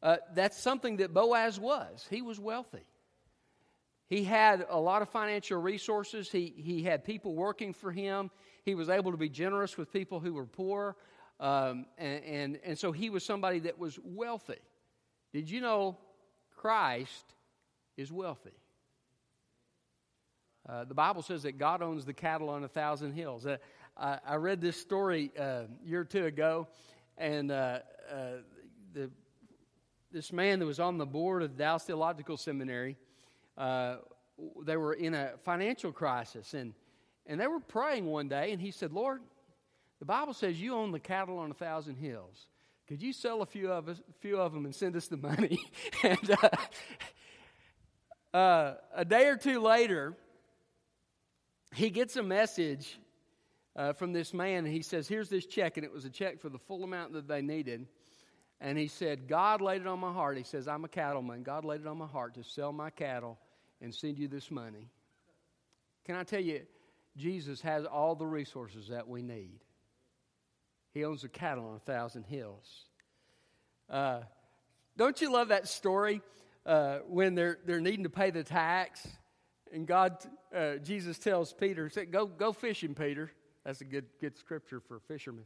Uh, 0.01 0.17
that's 0.33 0.57
something 0.57 0.97
that 0.97 1.13
Boaz 1.13 1.59
was. 1.59 2.05
He 2.09 2.21
was 2.21 2.39
wealthy. 2.39 2.85
He 4.07 4.23
had 4.23 4.65
a 4.69 4.79
lot 4.79 5.01
of 5.01 5.09
financial 5.09 5.59
resources. 5.59 6.31
He, 6.31 6.53
he 6.57 6.83
had 6.83 7.03
people 7.03 7.33
working 7.33 7.73
for 7.73 7.91
him. 7.91 8.29
He 8.63 8.75
was 8.75 8.89
able 8.89 9.11
to 9.11 9.17
be 9.17 9.29
generous 9.29 9.77
with 9.77 9.91
people 9.91 10.19
who 10.19 10.33
were 10.33 10.45
poor. 10.45 10.95
Um, 11.39 11.85
and, 11.97 12.23
and, 12.23 12.59
and 12.63 12.77
so 12.77 12.91
he 12.91 13.09
was 13.09 13.25
somebody 13.25 13.59
that 13.59 13.79
was 13.79 13.99
wealthy. 14.03 14.59
Did 15.33 15.49
you 15.49 15.61
know 15.61 15.97
Christ 16.55 17.33
is 17.97 18.11
wealthy? 18.11 18.51
Uh, 20.67 20.85
the 20.85 20.93
Bible 20.93 21.21
says 21.21 21.43
that 21.43 21.57
God 21.57 21.81
owns 21.81 22.05
the 22.05 22.13
cattle 22.13 22.49
on 22.49 22.63
a 22.63 22.69
thousand 22.69 23.13
hills. 23.13 23.45
Uh, 23.45 23.57
I, 23.97 24.19
I, 24.25 24.35
read 24.35 24.61
this 24.61 24.79
story 24.79 25.31
uh, 25.37 25.43
a 25.43 25.67
year 25.83 26.01
or 26.01 26.05
two 26.05 26.25
ago, 26.25 26.67
and 27.17 27.51
uh, 27.51 27.79
uh, 28.09 28.15
the, 28.93 29.09
this 30.11 30.31
man 30.31 30.59
that 30.59 30.65
was 30.65 30.79
on 30.79 30.97
the 30.97 31.05
board 31.05 31.43
of 31.43 31.57
Dallas 31.57 31.83
Theological 31.83 32.37
Seminary 32.37 32.95
uh, 33.57 33.97
they 34.63 34.77
were 34.77 34.93
in 34.93 35.13
a 35.13 35.31
financial 35.43 35.91
crisis, 35.91 36.53
and, 36.53 36.73
and 37.25 37.39
they 37.39 37.47
were 37.47 37.59
praying 37.59 38.05
one 38.05 38.27
day, 38.27 38.51
and 38.51 38.61
he 38.61 38.71
said, 38.71 38.91
Lord, 38.91 39.21
the 39.99 40.05
Bible 40.05 40.33
says 40.33 40.59
you 40.59 40.73
own 40.73 40.91
the 40.91 40.99
cattle 40.99 41.37
on 41.37 41.51
a 41.51 41.53
thousand 41.53 41.95
hills. 41.95 42.47
Could 42.87 43.01
you 43.01 43.13
sell 43.13 43.41
a 43.41 43.45
few 43.45 43.71
of 43.71 43.87
us, 43.87 44.01
few 44.19 44.37
of 44.37 44.53
them, 44.53 44.65
and 44.65 44.75
send 44.75 44.95
us 44.95 45.07
the 45.07 45.17
money? 45.17 45.57
and 46.03 46.37
uh, 48.33 48.37
uh, 48.37 48.73
a 48.93 49.05
day 49.05 49.27
or 49.27 49.37
two 49.37 49.61
later, 49.61 50.17
he 51.73 51.89
gets 51.89 52.17
a 52.17 52.23
message 52.23 52.99
uh, 53.75 53.93
from 53.93 54.11
this 54.11 54.33
man, 54.33 54.65
and 54.65 54.73
he 54.73 54.81
says, 54.81 55.07
"Here's 55.07 55.29
this 55.29 55.45
check," 55.45 55.77
and 55.77 55.85
it 55.85 55.93
was 55.93 56.03
a 56.03 56.09
check 56.09 56.41
for 56.41 56.49
the 56.49 56.59
full 56.59 56.83
amount 56.83 57.13
that 57.13 57.27
they 57.27 57.41
needed. 57.41 57.87
And 58.59 58.77
he 58.77 58.87
said, 58.87 59.27
God 59.27 59.59
laid 59.59 59.81
it 59.81 59.87
on 59.87 59.99
my 59.99 60.13
heart. 60.13 60.37
He 60.37 60.43
says, 60.43 60.69
I'm 60.69 60.85
a 60.85 60.87
cattleman. 60.87 61.43
God 61.43 61.65
laid 61.65 61.81
it 61.81 61.87
on 61.87 61.97
my 61.97 62.07
heart 62.07 62.35
to 62.35 62.45
sell 62.45 62.71
my 62.71 62.89
cattle 62.89 63.37
and 63.83 63.93
send 63.93 64.17
you 64.17 64.27
this 64.27 64.49
money. 64.49 64.89
Can 66.05 66.15
I 66.15 66.23
tell 66.23 66.39
you, 66.39 66.61
Jesus 67.15 67.61
has 67.61 67.85
all 67.85 68.15
the 68.15 68.25
resources 68.25 68.87
that 68.87 69.07
we 69.07 69.21
need. 69.21 69.59
He 70.95 71.05
owns 71.05 71.21
the 71.21 71.29
cattle 71.29 71.67
on 71.67 71.75
a 71.75 71.79
thousand 71.79 72.23
hills. 72.23 72.85
Uh, 73.87 74.21
don't 74.97 75.21
you 75.21 75.31
love 75.31 75.49
that 75.49 75.67
story 75.67 76.21
uh, 76.65 76.99
when 77.07 77.35
they're, 77.35 77.59
they're 77.65 77.81
needing 77.81 78.03
to 78.03 78.09
pay 78.09 78.31
the 78.31 78.43
tax? 78.43 79.07
And 79.71 79.85
God, 79.85 80.17
uh, 80.55 80.77
Jesus 80.77 81.19
tells 81.19 81.53
Peter, 81.53 81.91
go, 82.09 82.25
go 82.25 82.51
fishing, 82.53 82.95
Peter. 82.95 83.31
That's 83.63 83.81
a 83.81 83.85
good, 83.85 84.05
good 84.19 84.35
scripture 84.37 84.79
for 84.79 84.99
fishermen 84.99 85.45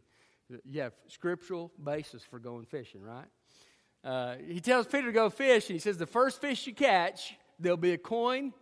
you 0.65 0.81
have 0.81 0.93
scriptural 1.07 1.71
basis 1.83 2.23
for 2.23 2.39
going 2.39 2.65
fishing, 2.65 3.01
right? 3.01 3.27
Uh, 4.03 4.35
he 4.47 4.59
tells 4.59 4.87
Peter 4.87 5.07
to 5.07 5.11
go 5.11 5.29
fish, 5.29 5.69
and 5.69 5.75
he 5.75 5.79
says, 5.79 5.97
The 5.97 6.05
first 6.05 6.39
fish 6.39 6.65
you 6.67 6.73
catch, 6.73 7.35
there'll 7.59 7.77
be 7.77 7.93
a 7.93 7.97
coin 7.97 8.53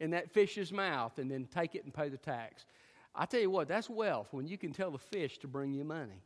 in 0.00 0.10
that 0.10 0.30
fish's 0.32 0.72
mouth, 0.72 1.18
and 1.18 1.30
then 1.30 1.46
take 1.46 1.74
it 1.74 1.84
and 1.84 1.94
pay 1.94 2.08
the 2.08 2.16
tax. 2.16 2.66
I 3.14 3.26
tell 3.26 3.40
you 3.40 3.50
what, 3.50 3.68
that's 3.68 3.88
wealth 3.88 4.28
when 4.32 4.46
you 4.46 4.58
can 4.58 4.72
tell 4.72 4.90
the 4.90 4.98
fish 4.98 5.38
to 5.38 5.48
bring 5.48 5.72
you 5.72 5.84
money. 5.84 6.22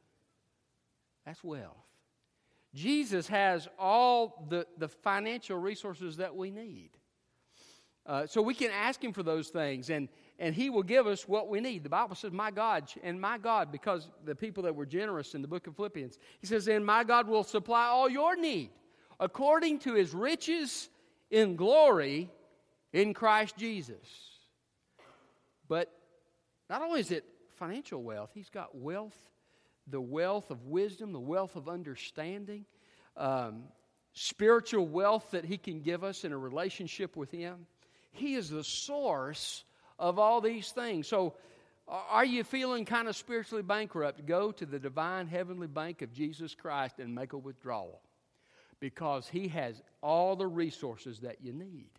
That's 1.26 1.44
wealth. 1.44 1.76
Jesus 2.74 3.28
has 3.28 3.68
all 3.78 4.46
the, 4.48 4.66
the 4.78 4.88
financial 4.88 5.58
resources 5.58 6.16
that 6.16 6.34
we 6.34 6.50
need. 6.50 6.90
Uh, 8.06 8.26
so 8.26 8.40
we 8.40 8.54
can 8.54 8.70
ask 8.70 9.04
Him 9.04 9.12
for 9.12 9.22
those 9.22 9.48
things. 9.48 9.90
And, 9.90 10.08
and 10.38 10.54
He 10.54 10.70
will 10.70 10.82
give 10.82 11.06
us 11.06 11.28
what 11.28 11.48
we 11.48 11.60
need. 11.60 11.82
The 11.82 11.90
Bible 11.90 12.14
says, 12.14 12.32
My 12.32 12.50
God, 12.50 12.90
and 13.02 13.20
my 13.20 13.36
God, 13.36 13.70
because 13.70 14.10
the 14.24 14.34
people 14.34 14.62
that 14.62 14.74
were 14.74 14.86
generous 14.86 15.34
in 15.34 15.42
the 15.42 15.48
book 15.48 15.66
of 15.66 15.76
Philippians, 15.76 16.18
He 16.40 16.46
says, 16.46 16.68
And 16.68 16.84
my 16.84 17.04
God 17.04 17.28
will 17.28 17.44
supply 17.44 17.84
all 17.84 18.08
your 18.08 18.34
need 18.34 18.70
according 19.20 19.80
to 19.80 19.94
His 19.94 20.14
riches 20.14 20.88
in 21.30 21.56
glory 21.56 22.30
in 22.92 23.14
Christ 23.14 23.56
Jesus. 23.56 23.96
But 25.68 25.92
not 26.70 26.82
only 26.82 27.00
is 27.00 27.10
it 27.10 27.24
financial 27.56 28.02
wealth, 28.02 28.30
He's 28.34 28.50
got 28.50 28.76
wealth, 28.76 29.16
the 29.86 30.00
wealth 30.00 30.50
of 30.50 30.66
wisdom, 30.66 31.12
the 31.12 31.20
wealth 31.20 31.56
of 31.56 31.68
understanding. 31.68 32.64
Um, 33.16 33.64
spiritual 34.12 34.86
wealth 34.86 35.30
that 35.30 35.44
he 35.44 35.56
can 35.56 35.80
give 35.80 36.02
us 36.02 36.24
in 36.24 36.32
a 36.32 36.38
relationship 36.38 37.16
with 37.16 37.30
him. 37.30 37.66
He 38.12 38.34
is 38.34 38.50
the 38.50 38.64
source 38.64 39.64
of 39.98 40.18
all 40.18 40.40
these 40.40 40.70
things. 40.70 41.06
So, 41.06 41.34
are 41.86 42.24
you 42.24 42.44
feeling 42.44 42.84
kind 42.84 43.08
of 43.08 43.16
spiritually 43.16 43.62
bankrupt? 43.62 44.26
Go 44.26 44.52
to 44.52 44.66
the 44.66 44.78
divine 44.78 45.26
heavenly 45.26 45.68
bank 45.68 46.02
of 46.02 46.12
Jesus 46.12 46.54
Christ 46.54 46.98
and 46.98 47.14
make 47.14 47.32
a 47.32 47.38
withdrawal 47.38 48.02
because 48.80 49.28
He 49.28 49.48
has 49.48 49.82
all 50.02 50.36
the 50.36 50.46
resources 50.46 51.20
that 51.20 51.42
you 51.42 51.52
need. 51.52 51.90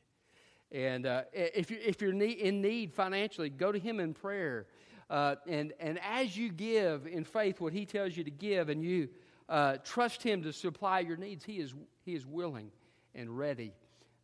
And 0.71 1.05
uh, 1.05 1.23
if, 1.33 1.71
you, 1.71 1.77
if 1.83 2.01
you're 2.01 2.13
in 2.13 2.61
need 2.61 2.93
financially, 2.93 3.49
go 3.49 3.71
to 3.71 3.79
Him 3.79 3.99
in 3.99 4.13
prayer. 4.13 4.67
Uh, 5.09 5.35
and, 5.47 5.73
and 5.79 5.99
as 6.07 6.37
you 6.37 6.51
give 6.51 7.07
in 7.07 7.23
faith 7.23 7.59
what 7.59 7.73
He 7.73 7.85
tells 7.85 8.15
you 8.15 8.23
to 8.23 8.31
give 8.31 8.69
and 8.69 8.83
you 8.83 9.09
uh, 9.47 9.77
trust 9.83 10.21
Him 10.21 10.43
to 10.43 10.53
supply 10.53 10.99
your 10.99 11.17
needs, 11.17 11.43
He 11.43 11.57
is, 11.57 11.73
he 12.05 12.13
is 12.13 12.25
willing 12.25 12.71
and 13.15 13.37
ready 13.37 13.73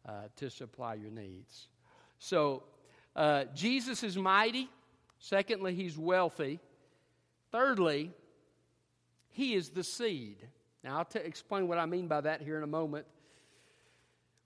uh, 0.08 0.12
to 0.36 0.50
supply 0.50 0.94
your 0.94 1.12
needs. 1.12 1.68
So 2.20 2.64
uh, 3.16 3.46
Jesus 3.56 4.04
is 4.04 4.18
mighty. 4.18 4.70
Secondly, 5.20 5.74
he's 5.74 5.98
wealthy. 5.98 6.60
Thirdly, 7.52 8.12
he 9.30 9.54
is 9.54 9.70
the 9.70 9.84
seed. 9.84 10.38
Now, 10.86 11.00
I'll 11.00 11.06
t- 11.06 11.18
explain 11.18 11.68
what 11.68 11.80
I 11.80 11.88
mean 11.88 12.08
by 12.08 12.22
that 12.22 12.44
here 12.44 12.58
in 12.58 12.64
a 12.64 12.68
moment. 12.68 13.08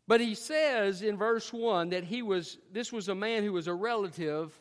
But 0.07 0.21
he 0.21 0.35
says 0.35 1.01
in 1.01 1.17
verse 1.17 1.51
1 1.51 1.89
that 1.89 2.05
he 2.05 2.21
was, 2.21 2.57
this 2.71 2.93
was 2.93 3.09
a 3.09 3.15
man 3.15 3.43
who 3.43 3.51
was 3.51 3.67
a 3.67 3.73
relative 3.73 4.57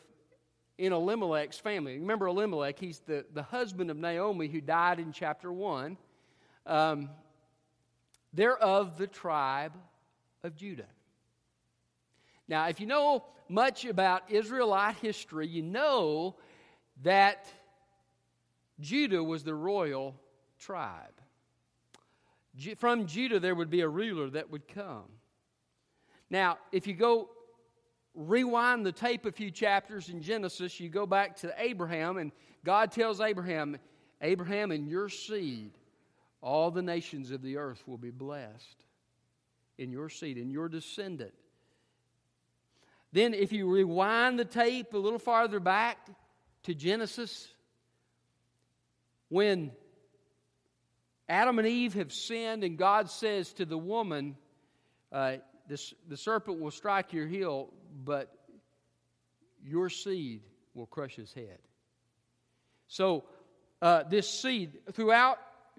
in 0.77 0.91
Elimelech's 0.91 1.57
family. 1.57 1.97
Remember 1.97 2.27
Elimelech, 2.27 2.77
he's 2.77 2.99
the, 2.99 3.25
the 3.33 3.43
husband 3.43 3.89
of 3.89 3.95
Naomi 3.95 4.49
who 4.49 4.59
died 4.59 4.99
in 4.99 5.13
chapter 5.13 5.53
1. 5.53 5.95
Um, 6.65 7.09
they're 8.33 8.57
of 8.57 8.97
the 8.97 9.07
tribe 9.07 9.73
of 10.43 10.57
Judah. 10.57 10.83
Now, 12.49 12.67
if 12.67 12.81
you 12.81 12.87
know 12.87 13.23
much 13.47 13.85
about 13.85 14.29
Israelite 14.29 14.97
history, 14.97 15.47
you 15.47 15.61
know 15.61 16.35
that 17.03 17.47
Judah 18.81 19.23
was 19.23 19.45
the 19.45 19.55
royal 19.55 20.13
tribe. 20.59 21.18
From 22.77 23.05
Judah, 23.05 23.39
there 23.39 23.55
would 23.55 23.69
be 23.69 23.81
a 23.81 23.87
ruler 23.87 24.29
that 24.31 24.49
would 24.49 24.67
come. 24.67 25.05
Now, 26.29 26.57
if 26.71 26.87
you 26.87 26.93
go 26.93 27.29
rewind 28.13 28.85
the 28.85 28.91
tape 28.91 29.25
a 29.25 29.31
few 29.31 29.51
chapters 29.51 30.09
in 30.09 30.21
Genesis, 30.21 30.79
you 30.79 30.89
go 30.89 31.05
back 31.05 31.37
to 31.37 31.53
Abraham, 31.57 32.17
and 32.17 32.31
God 32.65 32.91
tells 32.91 33.21
Abraham, 33.21 33.77
Abraham, 34.21 34.71
in 34.71 34.87
your 34.87 35.09
seed, 35.09 35.71
all 36.41 36.71
the 36.71 36.81
nations 36.81 37.31
of 37.31 37.41
the 37.41 37.57
earth 37.57 37.83
will 37.87 37.97
be 37.97 38.11
blessed. 38.11 38.83
In 39.77 39.91
your 39.91 40.09
seed, 40.09 40.37
in 40.37 40.49
your 40.49 40.67
descendant. 40.67 41.33
Then, 43.11 43.33
if 43.33 43.51
you 43.51 43.67
rewind 43.69 44.37
the 44.37 44.45
tape 44.45 44.93
a 44.93 44.97
little 44.97 45.19
farther 45.19 45.59
back 45.59 45.97
to 46.63 46.75
Genesis, 46.75 47.47
when 49.29 49.71
Adam 51.29 51.59
and 51.59 51.67
Eve 51.67 51.93
have 51.93 52.11
sinned, 52.11 52.63
and 52.63 52.75
God 52.77 53.09
says 53.09 53.53
to 53.53 53.65
the 53.65 53.77
woman, 53.77 54.35
uh, 55.11 55.37
this, 55.67 55.93
The 56.07 56.17
serpent 56.17 56.59
will 56.59 56.71
strike 56.71 57.13
your 57.13 57.27
heel, 57.27 57.71
but 58.03 58.35
your 59.63 59.89
seed 59.89 60.41
will 60.73 60.87
crush 60.87 61.15
his 61.15 61.31
head. 61.31 61.59
So, 62.87 63.25
uh, 63.81 64.03
this 64.09 64.27
seed, 64.27 64.79
throughout 64.93 65.37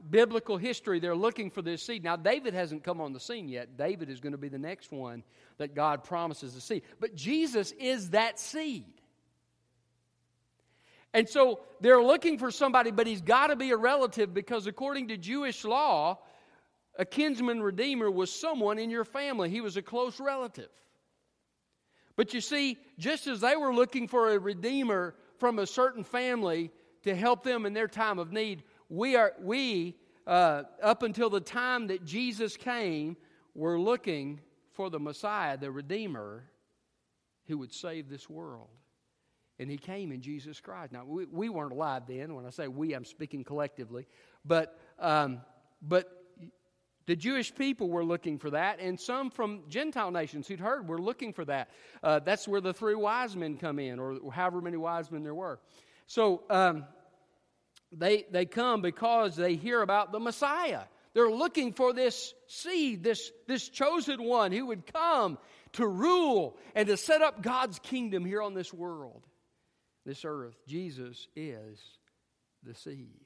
biblical 0.09 0.57
history, 0.57 1.01
they're 1.01 1.17
looking 1.17 1.51
for 1.51 1.63
this 1.63 1.83
seed. 1.83 2.05
Now, 2.05 2.17
David 2.17 2.55
hasn't 2.55 2.85
come 2.85 3.01
on 3.01 3.13
the 3.13 3.21
scene 3.21 3.49
yet. 3.49 3.77
David 3.77 4.09
is 4.09 4.21
going 4.21 4.33
to 4.33 4.39
be 4.39 4.49
the 4.49 4.59
next 4.59 4.93
one 4.93 5.25
that 5.59 5.75
God 5.75 6.05
promises 6.05 6.55
to 6.55 6.61
see. 6.61 6.83
But 7.01 7.17
Jesus 7.17 7.73
is 7.73 8.11
that 8.11 8.39
seed. 8.39 9.00
And 11.13 11.29
so 11.29 11.61
they're 11.81 12.03
looking 12.03 12.39
for 12.39 12.51
somebody, 12.51 12.91
but 12.91 13.07
he's 13.07 13.21
got 13.21 13.49
to 13.49 13.57
be 13.57 13.71
a 13.71 13.77
relative 13.77 14.33
because 14.33 14.67
according 14.67 15.09
to 15.09 15.17
Jewish 15.17 15.65
law, 15.65 16.19
a 16.99 17.05
kinsman 17.05 17.63
redeemer 17.63 18.11
was 18.11 18.33
someone 18.33 18.79
in 18.79 18.91
your 18.91 19.05
family. 19.05 19.51
He 19.51 19.61
was 19.61 19.77
a 19.77 19.83
close 19.83 20.21
relative. 20.21 20.69
But 22.17 22.35
you 22.35 22.41
see, 22.41 22.79
just 22.99 23.27
as 23.27 23.41
they 23.41 23.57
were 23.57 23.75
looking 23.75 24.07
for 24.07 24.31
a 24.31 24.39
redeemer 24.39 25.15
from 25.39 25.59
a 25.59 25.67
certain 25.67 26.05
family 26.05 26.71
to 27.03 27.15
help 27.15 27.43
them 27.43 27.67
in 27.67 27.73
their 27.73 27.89
time 27.89 28.19
of 28.19 28.33
need, 28.33 28.63
we 28.89 29.17
are 29.17 29.33
we 29.41 29.97
uh, 30.27 30.65
up 30.83 31.03
until 31.03 31.31
the 31.31 31.41
time 31.41 31.87
that 31.89 32.05
Jesus 32.05 32.57
came, 32.57 33.17
were 33.55 33.81
looking 33.81 34.41
for 34.73 34.91
the 34.91 35.01
Messiah, 35.01 35.57
the 35.57 35.71
Redeemer, 35.71 36.45
who 37.47 37.59
would 37.59 37.73
save 37.73 38.09
this 38.09 38.29
world. 38.29 38.69
And 39.61 39.71
he 39.71 39.77
came 39.77 40.11
in 40.11 40.23
Jesus 40.23 40.59
Christ. 40.59 40.91
Now, 40.91 41.05
we, 41.05 41.27
we 41.27 41.51
weren't 41.51 41.73
alive 41.73 42.05
then. 42.09 42.35
When 42.35 42.47
I 42.47 42.51
say 42.51 42.67
we, 42.67 42.95
I'm 42.95 43.05
speaking 43.05 43.45
collectively. 43.45 44.07
But, 44.43 44.75
um, 44.99 45.43
but 45.83 46.11
the 47.05 47.15
Jewish 47.15 47.55
people 47.55 47.91
were 47.91 48.03
looking 48.03 48.39
for 48.39 48.51
that, 48.53 48.81
and 48.81 48.99
some 48.99 49.31
from 49.31 49.65
Gentile 49.69 50.11
nations 50.11 50.49
who'd 50.49 50.61
heard 50.61 50.89
were 50.89 50.99
looking 50.99 51.35
for 51.35 51.45
that. 51.45 51.69
Uh, 52.03 52.21
that's 52.21 52.49
where 52.49 52.63
the 52.63 52.73
three 52.73 52.95
wise 52.95 53.37
men 53.37 53.59
come 53.59 53.79
in, 53.79 53.99
or 53.99 54.33
however 54.33 54.63
many 54.63 54.79
wise 54.79 55.11
men 55.11 55.25
there 55.25 55.35
were. 55.35 55.61
So 56.07 56.43
um, 56.49 56.87
they, 57.93 58.25
they 58.31 58.47
come 58.47 58.81
because 58.81 59.37
they 59.37 59.57
hear 59.57 59.83
about 59.83 60.11
the 60.11 60.21
Messiah. 60.21 60.85
They're 61.13 61.31
looking 61.31 61.75
for 61.75 61.93
this 61.93 62.33
seed, 62.47 63.05
this, 63.05 63.31
this 63.47 63.69
chosen 63.69 64.23
one 64.23 64.53
who 64.53 64.67
would 64.67 64.91
come 64.91 65.37
to 65.73 65.87
rule 65.87 66.57
and 66.75 66.89
to 66.89 66.97
set 66.97 67.21
up 67.21 67.43
God's 67.43 67.79
kingdom 67.79 68.25
here 68.25 68.41
on 68.41 68.55
this 68.55 68.73
world 68.73 69.27
this 70.05 70.25
earth. 70.25 70.57
Jesus 70.67 71.29
is 71.37 71.81
the 72.63 72.75
seed. 72.75 73.21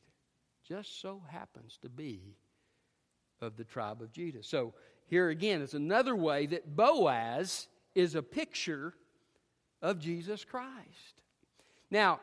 Just 0.66 1.00
so 1.00 1.22
happens 1.28 1.78
to 1.82 1.88
be 1.88 2.36
of 3.40 3.56
the 3.56 3.64
tribe 3.64 4.00
of 4.00 4.12
Judah. 4.12 4.42
So 4.42 4.74
here 5.06 5.28
again 5.28 5.60
is 5.60 5.74
another 5.74 6.16
way 6.16 6.46
that 6.46 6.74
Boaz 6.74 7.68
is 7.94 8.14
a 8.14 8.22
picture 8.22 8.94
of 9.82 9.98
Jesus 9.98 10.44
Christ. 10.44 11.22
Now, 11.90 12.20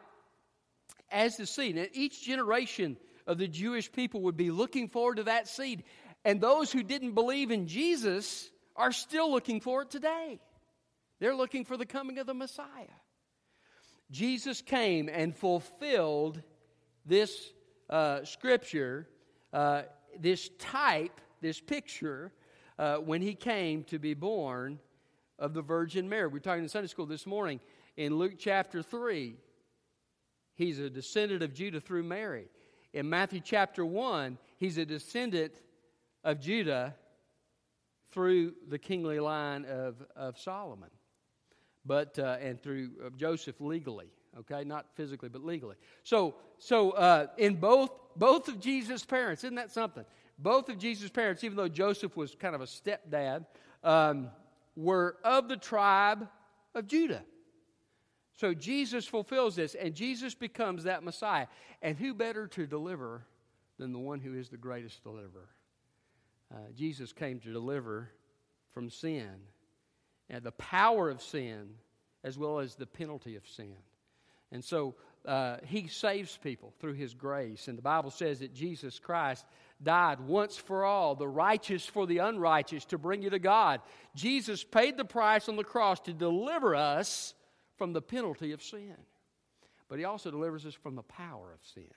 as 1.12 1.38
the 1.38 1.46
seed, 1.46 1.90
each 1.94 2.24
generation 2.24 2.98
of 3.28 3.38
the 3.38 3.48
Jewish 3.48 3.92
people 3.92 4.22
would 4.22 4.38
be 4.38 4.52
looking 4.52 4.90
forward 4.90 5.18
to 5.18 5.24
that 5.24 5.48
seed. 5.48 5.84
And 6.26 6.42
those 6.42 6.72
who 6.72 6.84
didn't 6.84 7.14
believe 7.14 7.52
in 7.52 7.68
Jesus 7.68 8.50
are 8.76 8.92
still 8.92 9.32
looking 9.32 9.60
for 9.62 9.84
it 9.84 9.92
today. 9.92 10.40
They're 11.20 11.36
looking 11.36 11.66
for 11.66 11.78
the 11.78 11.86
coming 11.86 12.18
of 12.18 12.26
the 12.26 12.34
Messiah. 12.34 12.68
Jesus 14.12 14.62
came 14.62 15.08
and 15.08 15.34
fulfilled 15.36 16.42
this 17.06 17.54
uh, 17.90 18.26
scripture, 18.26 19.08
uh, 19.54 19.84
this 20.20 20.50
type, 20.60 21.22
this 21.42 21.62
picture, 21.62 22.34
uh, 22.78 22.98
when 22.98 23.22
he 23.22 23.34
came 23.34 23.86
to 23.86 24.00
be 24.00 24.14
born 24.14 24.80
of 25.40 25.54
the 25.54 25.62
Virgin 25.62 26.10
Mary. 26.10 26.28
We 26.28 26.38
are 26.38 26.42
talking 26.42 26.64
in 26.64 26.70
Sunday 26.70 26.88
school 26.88 27.06
this 27.06 27.26
morning 27.26 27.62
in 27.96 28.18
Luke 28.18 28.34
chapter 28.38 28.84
3. 28.84 29.36
He's 30.56 30.80
a 30.80 30.90
descendant 30.90 31.42
of 31.42 31.54
Judah 31.54 31.80
through 31.80 32.04
Mary. 32.04 32.48
In 32.94 33.10
Matthew 33.10 33.40
chapter 33.40 33.86
1, 33.86 34.38
he's 34.58 34.78
a 34.78 34.86
descendant 34.86 35.54
of 36.26 36.42
Judah 36.42 36.96
through 38.12 38.56
the 38.68 38.78
kingly 38.78 39.22
line 39.22 39.64
of, 39.64 40.06
of 40.18 40.38
Solomon 40.38 40.90
but 41.86 42.18
uh, 42.20 42.38
and 42.42 42.62
through 42.62 42.92
uh, 43.06 43.10
Joseph 43.18 43.60
legally. 43.60 44.08
Okay, 44.40 44.64
not 44.64 44.86
physically, 44.96 45.28
but 45.28 45.44
legally. 45.44 45.76
So, 46.04 46.36
so 46.58 46.92
uh, 46.92 47.28
in 47.38 47.56
both 47.56 47.92
both 48.16 48.48
of 48.48 48.60
Jesus' 48.60 49.04
parents, 49.04 49.44
isn't 49.44 49.56
that 49.56 49.72
something? 49.72 50.06
Both 50.40 50.70
of 50.70 50.78
Jesus' 50.78 51.10
parents, 51.10 51.44
even 51.44 51.58
though 51.58 51.68
Joseph 51.68 52.16
was 52.18 52.36
kind 52.36 52.56
of 52.56 52.62
a 52.62 52.66
stepdad, 52.66 53.46
um, 53.84 54.30
were 54.76 55.18
of 55.24 55.48
the 55.48 55.58
tribe 55.58 56.28
of 56.74 56.88
Judah. 56.88 57.24
So 58.34 58.54
Jesus 58.54 59.06
fulfills 59.06 59.56
this, 59.56 59.76
and 59.76 59.94
Jesus 59.94 60.34
becomes 60.34 60.86
that 60.86 61.04
Messiah. 61.04 61.48
And 61.82 61.98
who 61.98 62.14
better 62.14 62.48
to 62.48 62.66
deliver 62.66 63.26
than 63.78 63.92
the 63.92 64.00
one 64.00 64.20
who 64.20 64.34
is 64.34 64.50
the 64.50 64.58
greatest 64.58 65.04
deliverer? 65.04 65.50
Uh, 66.52 66.58
Jesus 66.76 67.14
came 67.14 67.40
to 67.42 67.54
deliver 67.54 68.10
from 68.74 68.90
sin 68.90 69.30
and 70.32 70.44
the 70.44 70.52
power 70.54 71.10
of 71.10 71.22
sin 71.22 71.70
as 72.24 72.38
well 72.38 72.60
as 72.60 72.76
the 72.76 72.88
penalty 72.88 73.36
of 73.36 73.48
sin. 73.48 73.76
And 74.52 74.64
so 74.64 74.96
uh, 75.26 75.58
he 75.66 75.88
saves 75.88 76.38
people 76.42 76.74
through 76.80 76.94
his 76.94 77.14
grace. 77.14 77.68
And 77.68 77.78
the 77.78 77.84
Bible 77.84 78.12
says 78.12 78.40
that 78.40 78.54
Jesus 78.54 78.98
Christ 78.98 79.46
died 79.84 80.20
once 80.22 80.58
for 80.58 80.86
all, 80.86 81.16
the 81.16 81.28
righteous 81.28 81.86
for 81.86 82.08
the 82.08 82.20
unrighteous, 82.20 82.86
to 82.86 82.98
bring 82.98 83.22
you 83.22 83.30
to 83.30 83.40
God. 83.40 83.82
Jesus 84.16 84.64
paid 84.64 84.98
the 84.98 85.06
price 85.06 85.50
on 85.50 85.58
the 85.58 85.64
cross 85.64 86.00
to 86.02 86.14
deliver 86.14 86.76
us 86.76 87.34
from 87.78 87.94
the 87.94 88.02
penalty 88.02 88.52
of 88.52 88.64
sin. 88.64 88.96
But 89.90 90.00
he 90.00 90.06
also 90.06 90.32
delivers 90.32 90.66
us 90.66 90.74
from 90.74 90.96
the 90.96 91.04
power 91.04 91.52
of 91.54 91.60
sin. 91.74 91.92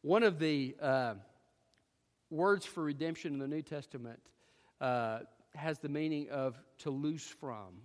One 0.00 0.22
of 0.22 0.38
the 0.38 0.74
uh, 0.80 1.14
words 2.30 2.64
for 2.64 2.82
redemption 2.82 3.34
in 3.34 3.38
the 3.38 3.48
New 3.48 3.62
Testament 3.62 4.20
uh, 4.80 5.20
has 5.56 5.78
the 5.78 5.88
meaning 5.88 6.28
of 6.30 6.60
to 6.78 6.90
loose 6.90 7.26
from. 7.26 7.80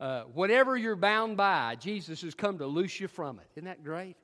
Uh, 0.00 0.22
whatever 0.32 0.76
you're 0.76 0.96
bound 0.96 1.36
by, 1.36 1.74
Jesus 1.76 2.22
has 2.22 2.34
come 2.34 2.58
to 2.58 2.66
loose 2.66 3.00
you 3.00 3.08
from 3.08 3.40
it. 3.40 3.46
Isn't 3.56 3.64
that 3.64 3.82
great? 3.82 4.16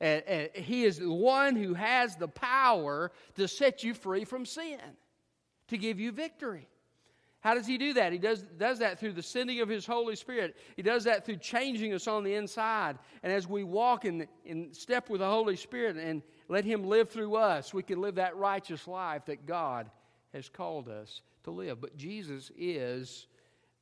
And, 0.00 0.22
and, 0.26 0.50
he 0.54 0.84
is 0.84 0.98
the 0.98 1.12
one 1.12 1.56
who 1.56 1.74
has 1.74 2.16
the 2.16 2.28
power 2.28 3.12
to 3.36 3.46
set 3.46 3.84
you 3.84 3.94
free 3.94 4.24
from 4.24 4.46
sin, 4.46 4.80
to 5.68 5.78
give 5.78 6.00
you 6.00 6.10
victory. 6.10 6.68
How 7.40 7.52
does 7.52 7.66
he 7.66 7.76
do 7.76 7.92
that? 7.92 8.10
He 8.10 8.18
does, 8.18 8.40
does 8.40 8.78
that 8.78 8.98
through 8.98 9.12
the 9.12 9.22
sending 9.22 9.60
of 9.60 9.68
his 9.68 9.84
Holy 9.84 10.16
Spirit. 10.16 10.56
He 10.76 10.82
does 10.82 11.04
that 11.04 11.26
through 11.26 11.36
changing 11.36 11.92
us 11.92 12.08
on 12.08 12.24
the 12.24 12.34
inside. 12.34 12.98
And 13.22 13.30
as 13.30 13.46
we 13.46 13.64
walk 13.64 14.06
in, 14.06 14.26
in 14.46 14.72
step 14.72 15.10
with 15.10 15.20
the 15.20 15.28
Holy 15.28 15.56
Spirit 15.56 15.96
and 15.96 16.22
let 16.48 16.64
him 16.64 16.84
live 16.84 17.10
through 17.10 17.36
us, 17.36 17.74
we 17.74 17.82
can 17.82 18.00
live 18.00 18.14
that 18.14 18.34
righteous 18.36 18.88
life 18.88 19.26
that 19.26 19.44
God 19.44 19.90
has 20.34 20.48
called 20.48 20.88
us 20.88 21.22
to 21.44 21.50
live. 21.50 21.80
But 21.80 21.96
Jesus 21.96 22.50
is 22.58 23.26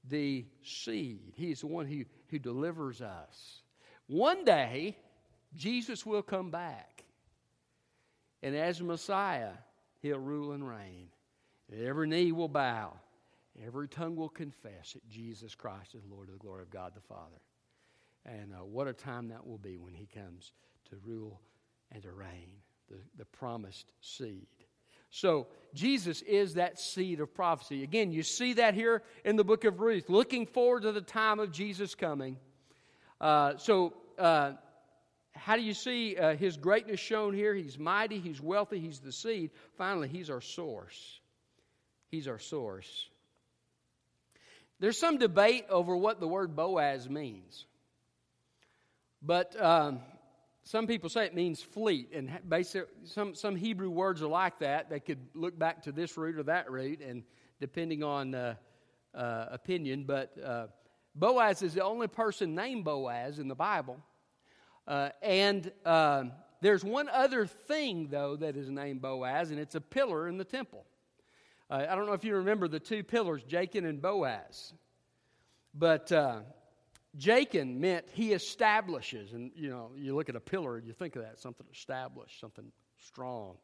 the 0.08 0.44
seed, 0.62 1.32
He's 1.36 1.60
the 1.60 1.66
one 1.66 1.86
who, 1.86 2.04
who 2.28 2.38
delivers 2.38 3.00
us. 3.00 3.62
One 4.06 4.44
day, 4.44 4.96
Jesus 5.56 6.04
will 6.04 6.22
come 6.22 6.50
back. 6.50 7.04
And 8.42 8.54
as 8.54 8.80
Messiah, 8.80 9.52
He'll 10.00 10.18
rule 10.18 10.52
and 10.52 10.68
reign. 10.68 11.08
Every 11.72 12.06
knee 12.06 12.32
will 12.32 12.48
bow, 12.48 12.92
every 13.64 13.88
tongue 13.88 14.16
will 14.16 14.28
confess 14.28 14.92
that 14.92 15.08
Jesus 15.08 15.54
Christ 15.54 15.94
is 15.94 16.02
Lord 16.04 16.28
of 16.28 16.34
the 16.34 16.40
glory 16.40 16.62
of 16.62 16.70
God 16.70 16.92
the 16.94 17.00
Father. 17.00 17.40
And 18.26 18.52
uh, 18.52 18.64
what 18.64 18.88
a 18.88 18.92
time 18.92 19.28
that 19.28 19.46
will 19.46 19.58
be 19.58 19.78
when 19.78 19.94
he 19.94 20.06
comes 20.06 20.52
to 20.90 20.96
rule 21.04 21.40
and 21.90 22.02
to 22.02 22.12
reign, 22.12 22.48
the, 22.88 22.96
the 23.16 23.24
promised 23.24 23.92
seed. 24.00 24.46
So, 25.12 25.46
Jesus 25.74 26.22
is 26.22 26.54
that 26.54 26.78
seed 26.78 27.20
of 27.20 27.34
prophecy. 27.34 27.82
Again, 27.82 28.12
you 28.12 28.22
see 28.22 28.54
that 28.54 28.74
here 28.74 29.02
in 29.24 29.36
the 29.36 29.44
book 29.44 29.64
of 29.64 29.80
Ruth, 29.80 30.08
looking 30.08 30.46
forward 30.46 30.82
to 30.82 30.92
the 30.92 31.02
time 31.02 31.38
of 31.38 31.52
Jesus 31.52 31.94
coming. 31.94 32.38
Uh, 33.20 33.58
so, 33.58 33.92
uh, 34.18 34.52
how 35.34 35.56
do 35.56 35.62
you 35.62 35.74
see 35.74 36.16
uh, 36.16 36.34
his 36.34 36.56
greatness 36.56 36.98
shown 36.98 37.34
here? 37.34 37.54
He's 37.54 37.78
mighty, 37.78 38.20
he's 38.20 38.40
wealthy, 38.40 38.80
he's 38.80 39.00
the 39.00 39.12
seed. 39.12 39.50
Finally, 39.76 40.08
he's 40.08 40.30
our 40.30 40.40
source. 40.40 41.20
He's 42.10 42.26
our 42.26 42.38
source. 42.38 43.08
There's 44.80 44.98
some 44.98 45.18
debate 45.18 45.66
over 45.68 45.94
what 45.94 46.20
the 46.20 46.28
word 46.28 46.56
Boaz 46.56 47.08
means. 47.08 47.66
But 49.22 49.60
um, 49.62 50.00
some 50.64 50.86
people 50.86 51.08
say 51.08 51.24
it 51.26 51.34
means 51.34 51.60
fleet, 51.60 52.10
and 52.14 52.30
basic, 52.48 52.86
some, 53.04 53.34
some 53.34 53.56
Hebrew 53.56 53.90
words 53.90 54.22
are 54.22 54.28
like 54.28 54.60
that. 54.60 54.88
They 54.88 55.00
could 55.00 55.18
look 55.34 55.58
back 55.58 55.82
to 55.82 55.92
this 55.92 56.16
root 56.16 56.38
or 56.38 56.44
that 56.44 56.70
root, 56.70 57.00
and 57.00 57.24
depending 57.60 58.04
on 58.04 58.34
uh, 58.34 58.54
uh, 59.14 59.46
opinion. 59.50 60.04
But 60.04 60.36
uh, 60.42 60.66
Boaz 61.16 61.62
is 61.62 61.74
the 61.74 61.84
only 61.84 62.06
person 62.06 62.54
named 62.54 62.84
Boaz 62.84 63.40
in 63.40 63.48
the 63.48 63.56
Bible. 63.56 63.98
Uh, 64.86 65.10
and 65.20 65.70
um, 65.84 66.32
there's 66.60 66.84
one 66.84 67.08
other 67.08 67.44
thing, 67.44 68.08
though, 68.08 68.36
that 68.36 68.56
is 68.56 68.70
named 68.70 69.02
Boaz, 69.02 69.50
and 69.50 69.58
it's 69.58 69.74
a 69.74 69.80
pillar 69.80 70.28
in 70.28 70.36
the 70.36 70.44
temple. 70.44 70.84
Uh, 71.68 71.86
I 71.88 71.96
don't 71.96 72.06
know 72.06 72.12
if 72.12 72.24
you 72.24 72.36
remember 72.36 72.68
the 72.68 72.80
two 72.80 73.02
pillars, 73.02 73.42
Jachin 73.42 73.84
and 73.84 74.00
Boaz. 74.00 74.74
But 75.74 76.12
Jachin 77.18 77.76
meant 77.78 78.06
he 78.12 78.32
establishes. 78.32 79.32
And, 79.32 79.50
you 79.54 79.70
know, 79.70 79.90
you 79.96 80.14
look 80.14 80.28
at 80.28 80.36
a 80.36 80.40
pillar 80.40 80.76
and 80.76 80.86
you 80.86 80.92
think 80.92 81.16
of 81.16 81.22
that, 81.22 81.38
something 81.38 81.66
established, 81.72 82.40
something 82.40 82.72
strong. 82.98 83.56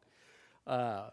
Uh, 0.67 1.09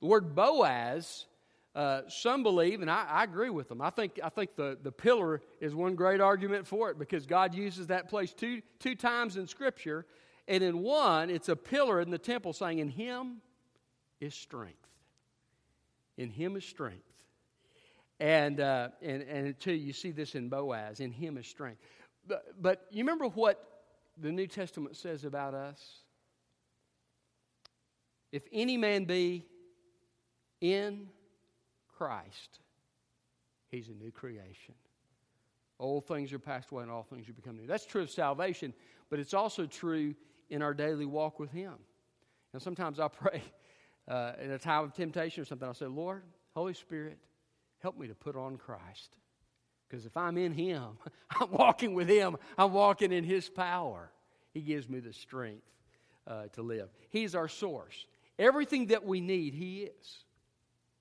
the 0.00 0.06
word 0.06 0.34
Boaz, 0.34 1.26
uh, 1.74 2.02
some 2.08 2.42
believe, 2.42 2.82
and 2.82 2.90
I, 2.90 3.06
I, 3.08 3.24
agree 3.24 3.50
with 3.50 3.68
them. 3.68 3.80
I 3.80 3.90
think, 3.90 4.20
I 4.22 4.28
think 4.28 4.56
the, 4.56 4.76
the 4.82 4.92
pillar 4.92 5.40
is 5.60 5.74
one 5.74 5.94
great 5.94 6.20
argument 6.20 6.66
for 6.66 6.90
it 6.90 6.98
because 6.98 7.24
God 7.24 7.54
uses 7.54 7.86
that 7.86 8.08
place 8.08 8.34
two, 8.34 8.62
two 8.80 8.94
times 8.94 9.36
in 9.36 9.46
Scripture. 9.46 10.04
And 10.46 10.62
in 10.62 10.80
one, 10.80 11.30
it's 11.30 11.48
a 11.48 11.56
pillar 11.56 12.00
in 12.00 12.10
the 12.10 12.18
temple 12.18 12.52
saying, 12.52 12.78
In 12.78 12.88
Him 12.88 13.38
is 14.20 14.34
strength. 14.34 14.76
In 16.16 16.30
Him 16.30 16.56
is 16.56 16.64
strength. 16.64 17.07
And, 18.20 18.60
uh, 18.60 18.88
and, 19.00 19.22
and 19.22 19.60
two, 19.60 19.72
you 19.72 19.92
see 19.92 20.10
this 20.10 20.34
in 20.34 20.48
Boaz, 20.48 21.00
in 21.00 21.12
him 21.12 21.38
is 21.38 21.46
strength. 21.46 21.80
But, 22.26 22.60
but 22.60 22.86
you 22.90 22.98
remember 22.98 23.26
what 23.26 23.64
the 24.20 24.32
New 24.32 24.46
Testament 24.46 24.96
says 24.96 25.24
about 25.24 25.54
us? 25.54 26.00
If 28.32 28.42
any 28.52 28.76
man 28.76 29.04
be 29.04 29.46
in 30.60 31.08
Christ, 31.96 32.60
he's 33.70 33.88
a 33.88 33.94
new 33.94 34.10
creation. 34.10 34.74
Old 35.80 36.06
things 36.06 36.32
are 36.32 36.38
passed 36.38 36.70
away 36.72 36.82
and 36.82 36.90
all 36.90 37.04
things 37.04 37.28
are 37.28 37.32
become 37.32 37.56
new. 37.56 37.66
That's 37.66 37.86
true 37.86 38.02
of 38.02 38.10
salvation, 38.10 38.74
but 39.10 39.20
it's 39.20 39.32
also 39.32 39.64
true 39.64 40.14
in 40.50 40.60
our 40.60 40.74
daily 40.74 41.06
walk 41.06 41.38
with 41.38 41.50
Him. 41.50 41.74
And 42.52 42.60
sometimes 42.60 42.98
I 42.98 43.08
pray 43.08 43.42
uh, 44.08 44.32
in 44.42 44.50
a 44.50 44.58
time 44.58 44.84
of 44.84 44.92
temptation 44.92 45.42
or 45.42 45.44
something, 45.44 45.68
I'll 45.68 45.74
say, 45.74 45.86
Lord, 45.86 46.22
Holy 46.54 46.74
Spirit, 46.74 47.18
Help 47.80 47.98
me 47.98 48.08
to 48.08 48.14
put 48.14 48.36
on 48.36 48.56
Christ. 48.56 49.16
Because 49.88 50.04
if 50.04 50.16
I'm 50.16 50.36
in 50.36 50.52
Him, 50.52 50.98
I'm 51.40 51.50
walking 51.50 51.94
with 51.94 52.08
Him, 52.08 52.36
I'm 52.56 52.72
walking 52.72 53.12
in 53.12 53.24
His 53.24 53.48
power. 53.48 54.10
He 54.52 54.60
gives 54.60 54.88
me 54.88 55.00
the 55.00 55.12
strength 55.12 55.62
uh, 56.26 56.44
to 56.54 56.62
live. 56.62 56.88
He's 57.10 57.34
our 57.34 57.48
source. 57.48 58.06
Everything 58.38 58.86
that 58.86 59.04
we 59.04 59.20
need, 59.20 59.54
He 59.54 59.82
is. 59.82 60.24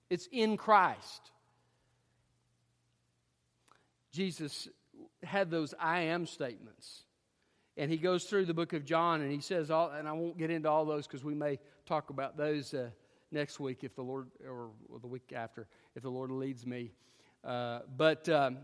It's 0.10 0.28
in 0.32 0.58
Christ. 0.58 1.32
Jesus 4.12 4.68
had 5.24 5.52
those 5.52 5.74
I 5.80 6.02
am 6.02 6.26
statements. 6.26 7.04
And 7.76 7.92
he 7.92 7.98
goes 7.98 8.24
through 8.24 8.46
the 8.46 8.54
book 8.54 8.74
of 8.74 8.86
John 8.86 9.22
and 9.22 9.32
he 9.32 9.40
says, 9.40 9.70
all, 9.70 9.92
and 9.92 10.08
I 10.08 10.13
won't 10.13 10.38
get 10.38 10.50
into 10.50 10.70
all 10.70 10.86
those 10.86 11.06
because 11.06 11.24
we 11.24 11.36
may 11.36 11.60
talk 11.86 12.10
about 12.10 12.36
those 12.36 12.74
uh, 12.74 12.90
next 13.32 13.60
week 13.60 13.84
if 13.84 13.96
the 13.96 14.04
Lord, 14.04 14.28
or 14.48 14.72
the 15.02 15.08
week 15.08 15.34
after 15.36 15.68
if 15.96 16.04
the 16.04 16.10
Lord 16.10 16.32
leads 16.32 16.66
me. 16.66 16.92
Uh, 17.44 17.80
but, 17.96 18.28
um, 18.30 18.58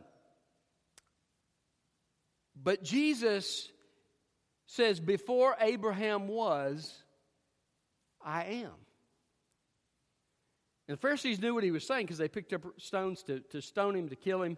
but 2.62 2.84
Jesus 2.84 3.70
says, 4.66 5.00
Before 5.00 5.56
Abraham 5.60 6.28
was, 6.28 7.04
I 8.24 8.44
am. 8.46 8.72
And 10.88 10.98
the 10.98 11.02
Pharisees 11.02 11.42
knew 11.42 11.54
what 11.54 11.64
he 11.64 11.72
was 11.72 11.88
saying 11.88 12.06
because 12.06 12.18
they 12.18 12.28
picked 12.28 12.54
up 12.54 12.62
stones 12.78 13.24
to, 13.24 13.40
to 13.40 13.62
stone 13.62 13.96
him, 13.96 14.10
to 14.10 14.18
kill 14.18 14.42
him, 14.42 14.58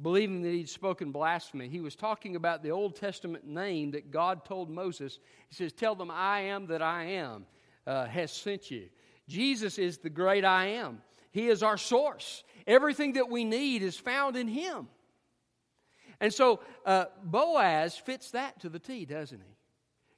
believing 0.00 0.42
that 0.42 0.50
he'd 0.50 0.68
spoken 0.68 1.10
blasphemy. 1.10 1.68
He 1.68 1.80
was 1.80 1.96
talking 1.96 2.36
about 2.36 2.62
the 2.62 2.70
Old 2.70 2.96
Testament 2.96 3.44
name 3.46 3.92
that 3.92 4.10
God 4.10 4.44
told 4.44 4.70
Moses. 4.70 5.18
He 5.48 5.54
says, 5.56 5.72
Tell 5.72 5.94
them, 5.94 6.10
I 6.12 6.42
am 6.42 6.66
that 6.68 6.82
I 6.82 7.04
am 7.04 7.46
uh, 7.86 8.06
has 8.06 8.32
sent 8.32 8.70
you. 8.70 8.88
Jesus 9.28 9.78
is 9.78 9.98
the 9.98 10.10
great 10.10 10.44
I 10.44 10.66
am. 10.66 11.02
He 11.30 11.48
is 11.48 11.62
our 11.62 11.76
source. 11.76 12.44
Everything 12.66 13.14
that 13.14 13.28
we 13.28 13.44
need 13.44 13.82
is 13.82 13.96
found 13.96 14.36
in 14.36 14.48
Him. 14.48 14.88
And 16.20 16.32
so 16.32 16.60
uh, 16.86 17.06
Boaz 17.22 17.96
fits 17.96 18.30
that 18.32 18.60
to 18.60 18.68
the 18.68 18.78
T, 18.78 19.04
doesn't 19.04 19.40
he? 19.40 19.56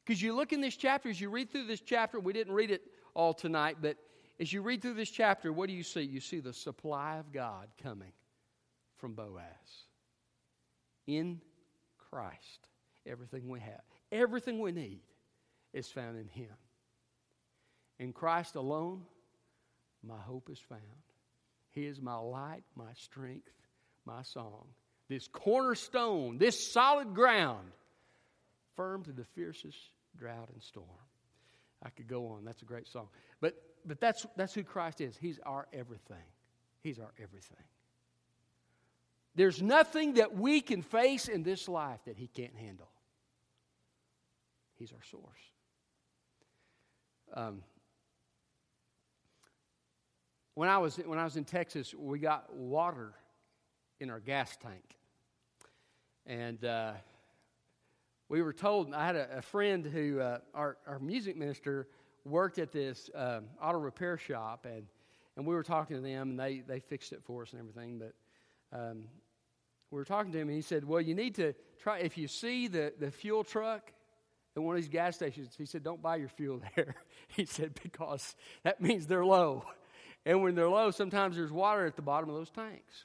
Because 0.04 0.22
you 0.22 0.34
look 0.34 0.52
in 0.52 0.60
this 0.60 0.76
chapter, 0.76 1.08
as 1.08 1.20
you 1.20 1.30
read 1.30 1.50
through 1.50 1.66
this 1.66 1.80
chapter, 1.80 2.20
we 2.20 2.32
didn't 2.32 2.52
read 2.52 2.70
it 2.70 2.82
all 3.14 3.34
tonight, 3.34 3.78
but 3.80 3.96
as 4.38 4.52
you 4.52 4.62
read 4.62 4.82
through 4.82 4.94
this 4.94 5.10
chapter, 5.10 5.52
what 5.52 5.68
do 5.68 5.74
you 5.74 5.82
see? 5.82 6.02
You 6.02 6.20
see 6.20 6.40
the 6.40 6.52
supply 6.52 7.16
of 7.16 7.32
God 7.32 7.68
coming 7.82 8.12
from 8.98 9.14
Boaz. 9.14 9.42
In 11.06 11.40
Christ, 12.10 12.68
everything 13.06 13.48
we 13.48 13.60
have, 13.60 13.80
everything 14.12 14.60
we 14.60 14.72
need 14.72 15.00
is 15.72 15.88
found 15.88 16.18
in 16.18 16.28
Him. 16.28 16.52
In 17.98 18.12
Christ 18.12 18.56
alone, 18.56 19.02
my 20.02 20.18
hope 20.18 20.50
is 20.50 20.59
found. 20.59 20.80
He 21.70 21.87
is 21.87 22.00
my 22.00 22.16
light, 22.16 22.62
my 22.74 22.92
strength, 22.94 23.50
my 24.04 24.22
song. 24.22 24.66
This 25.09 25.28
cornerstone, 25.28 26.38
this 26.38 26.72
solid 26.72 27.14
ground, 27.14 27.70
firm 28.76 29.04
to 29.04 29.12
the 29.12 29.24
fiercest 29.24 29.78
drought 30.16 30.48
and 30.52 30.62
storm. 30.62 30.87
I 31.82 31.90
could 31.90 32.09
go 32.09 32.28
on. 32.28 32.44
That's 32.44 32.62
a 32.62 32.64
great 32.64 32.88
song. 32.88 33.09
But, 33.40 33.54
but 33.85 34.00
that's, 34.00 34.26
that's 34.37 34.54
who 34.54 34.64
Christ 34.64 35.00
is. 35.00 35.16
He's 35.16 35.38
our 35.44 35.66
everything. 35.72 36.16
He's 36.82 36.98
our 36.98 37.12
everything. 37.22 37.64
There's 39.35 39.61
nothing 39.61 40.14
that 40.14 40.35
we 40.35 40.61
can 40.62 40.82
face 40.82 41.28
in 41.28 41.42
this 41.42 41.68
life 41.68 42.00
that 42.06 42.16
He 42.16 42.26
can't 42.26 42.56
handle. 42.56 42.88
He's 44.78 44.92
our 44.92 45.02
source. 45.11 45.22
Um, 47.35 47.62
when 50.56 50.70
I 50.70 50.78
was 50.78 50.96
when 50.96 51.18
I 51.18 51.24
was 51.24 51.36
in 51.36 51.44
Texas, 51.44 51.94
we 51.94 52.18
got 52.18 52.52
water 52.52 53.12
in 54.00 54.08
our 54.08 54.20
gas 54.20 54.56
tank, 54.56 54.96
and 56.24 56.64
uh, 56.64 56.92
we 58.30 58.40
were 58.40 58.54
told. 58.54 58.92
I 58.94 59.04
had 59.04 59.16
a, 59.16 59.38
a 59.38 59.42
friend 59.42 59.84
who 59.84 60.18
uh, 60.18 60.38
our 60.54 60.78
our 60.86 60.98
music 60.98 61.36
minister 61.36 61.88
worked 62.24 62.58
at 62.58 62.72
this 62.72 63.10
um, 63.14 63.44
auto 63.62 63.78
repair 63.78 64.16
shop, 64.16 64.64
and 64.64 64.86
and 65.36 65.46
we 65.46 65.54
were 65.54 65.62
talking 65.62 65.94
to 65.94 66.02
them, 66.02 66.30
and 66.30 66.40
they 66.40 66.62
they 66.66 66.80
fixed 66.80 67.12
it 67.12 67.22
for 67.22 67.42
us 67.42 67.52
and 67.52 67.60
everything. 67.60 67.98
But 67.98 68.14
um, 68.72 69.04
we 69.90 69.98
were 69.98 70.06
talking 70.06 70.32
to 70.32 70.38
him, 70.38 70.48
and 70.48 70.56
he 70.56 70.62
said, 70.62 70.84
"Well, 70.84 71.02
you 71.02 71.14
need 71.14 71.34
to 71.34 71.54
try 71.82 71.98
if 71.98 72.16
you 72.16 72.28
see 72.28 72.66
the 72.66 72.94
the 72.98 73.10
fuel 73.10 73.44
truck." 73.44 73.92
At 74.56 74.62
one 74.62 74.74
of 74.74 74.80
these 74.80 74.88
gas 74.88 75.16
stations, 75.16 75.54
he 75.58 75.66
said, 75.66 75.82
Don't 75.82 76.00
buy 76.00 76.16
your 76.16 76.30
fuel 76.30 76.62
there. 76.74 76.94
he 77.28 77.44
said, 77.44 77.78
Because 77.82 78.34
that 78.62 78.80
means 78.80 79.06
they're 79.06 79.22
low. 79.22 79.66
And 80.26 80.42
when 80.42 80.56
they're 80.56 80.68
low, 80.68 80.90
sometimes 80.90 81.36
there's 81.36 81.52
water 81.52 81.86
at 81.86 81.94
the 81.94 82.02
bottom 82.02 82.28
of 82.28 82.34
those 82.34 82.50
tanks. 82.50 83.04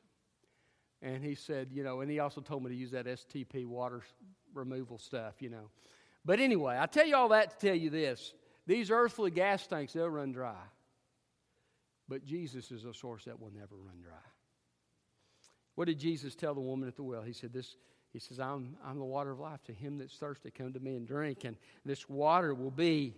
And 1.03 1.23
he 1.23 1.35
said, 1.35 1.69
you 1.71 1.83
know, 1.83 2.01
and 2.01 2.09
he 2.09 2.19
also 2.19 2.41
told 2.41 2.63
me 2.63 2.71
to 2.71 2.75
use 2.75 2.91
that 2.91 3.05
STP 3.05 3.67
water 3.67 4.01
removal 4.55 4.97
stuff, 4.97 5.35
you 5.39 5.51
know. 5.51 5.69
But 6.25 6.39
anyway, 6.39 6.77
I 6.79 6.87
tell 6.87 7.05
you 7.05 7.15
all 7.15 7.29
that 7.29 7.51
to 7.51 7.67
tell 7.67 7.75
you 7.75 7.91
this 7.91 8.33
these 8.65 8.89
earthly 8.91 9.31
gas 9.31 9.65
tanks, 9.67 9.93
they'll 9.93 10.09
run 10.09 10.31
dry. 10.31 10.61
But 12.07 12.25
Jesus 12.25 12.71
is 12.71 12.85
a 12.85 12.93
source 12.93 13.25
that 13.25 13.39
will 13.39 13.51
never 13.51 13.75
run 13.75 14.01
dry. 14.01 14.17
What 15.75 15.85
did 15.85 15.99
Jesus 15.99 16.35
tell 16.35 16.53
the 16.53 16.61
woman 16.61 16.87
at 16.87 16.95
the 16.95 17.03
well? 17.03 17.21
He 17.21 17.33
said, 17.33 17.53
This, 17.53 17.75
he 18.11 18.19
says, 18.19 18.39
I'm, 18.39 18.75
I'm 18.85 18.97
the 18.97 19.05
water 19.05 19.31
of 19.31 19.39
life. 19.39 19.63
To 19.65 19.73
him 19.73 19.99
that's 19.99 20.15
thirsty, 20.15 20.51
come 20.51 20.73
to 20.73 20.79
me 20.79 20.95
and 20.95 21.07
drink. 21.07 21.43
And 21.43 21.55
this 21.85 22.09
water 22.09 22.53
will 22.53 22.71
be, 22.71 23.15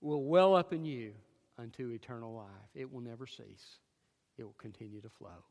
will 0.00 0.24
well 0.24 0.54
up 0.54 0.72
in 0.72 0.84
you 0.84 1.14
unto 1.58 1.90
eternal 1.90 2.34
life. 2.34 2.70
It 2.74 2.92
will 2.92 3.00
never 3.00 3.26
cease, 3.26 3.78
it 4.36 4.44
will 4.44 4.54
continue 4.58 5.00
to 5.00 5.08
flow 5.08 5.44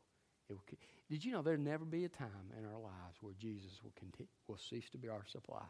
Will, 0.48 0.62
did 1.10 1.24
you 1.24 1.32
know 1.32 1.42
there'll 1.42 1.60
never 1.60 1.84
be 1.84 2.04
a 2.04 2.08
time 2.08 2.52
in 2.58 2.64
our 2.64 2.80
lives 2.80 3.18
where 3.20 3.34
Jesus 3.38 3.82
will, 3.82 3.92
continue, 3.98 4.28
will 4.46 4.58
cease 4.58 4.88
to 4.90 4.98
be 4.98 5.08
our 5.08 5.24
supply? 5.26 5.64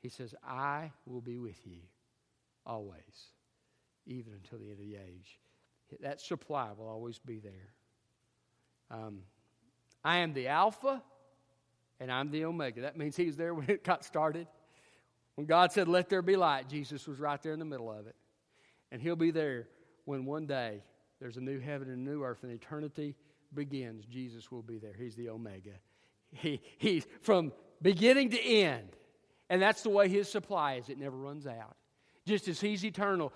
He 0.00 0.08
says, 0.08 0.34
I 0.46 0.90
will 1.06 1.20
be 1.20 1.38
with 1.38 1.66
you 1.66 1.80
always, 2.66 3.30
even 4.06 4.32
until 4.32 4.58
the 4.58 4.64
end 4.64 4.80
of 4.80 4.86
the 4.86 4.96
age. 4.96 5.38
That 6.00 6.20
supply 6.20 6.70
will 6.76 6.88
always 6.88 7.18
be 7.18 7.38
there. 7.38 7.72
Um, 8.90 9.20
I 10.04 10.18
am 10.18 10.34
the 10.34 10.48
Alpha 10.48 11.02
and 12.00 12.10
I'm 12.10 12.30
the 12.30 12.44
Omega. 12.44 12.82
That 12.82 12.96
means 12.96 13.16
He 13.16 13.26
was 13.26 13.36
there 13.36 13.54
when 13.54 13.70
it 13.70 13.84
got 13.84 14.04
started. 14.04 14.48
When 15.36 15.46
God 15.46 15.72
said, 15.72 15.86
Let 15.86 16.08
there 16.08 16.22
be 16.22 16.36
light, 16.36 16.68
Jesus 16.68 17.06
was 17.06 17.20
right 17.20 17.40
there 17.40 17.52
in 17.52 17.60
the 17.60 17.64
middle 17.64 17.90
of 17.90 18.06
it. 18.08 18.16
And 18.92 19.00
He'll 19.00 19.16
be 19.16 19.30
there 19.30 19.68
when 20.04 20.24
one 20.24 20.46
day 20.46 20.82
there's 21.20 21.36
a 21.36 21.40
new 21.40 21.60
heaven 21.60 21.88
and 21.88 22.06
a 22.06 22.10
new 22.10 22.22
earth 22.22 22.42
and 22.42 22.52
eternity 22.52 23.16
begins. 23.54 24.04
Jesus 24.06 24.50
will 24.50 24.62
be 24.62 24.78
there. 24.78 24.94
He's 24.96 25.16
the 25.16 25.28
Omega. 25.28 25.72
He, 26.32 26.60
he's 26.78 27.06
from 27.22 27.52
beginning 27.80 28.30
to 28.30 28.40
end. 28.40 28.88
And 29.48 29.62
that's 29.62 29.82
the 29.82 29.90
way 29.90 30.08
His 30.08 30.30
supply 30.30 30.74
is, 30.74 30.88
it 30.88 30.98
never 30.98 31.16
runs 31.16 31.46
out 31.46 31.76
just 32.26 32.48
as 32.48 32.60
He's 32.60 32.84
eternal, 32.84 33.32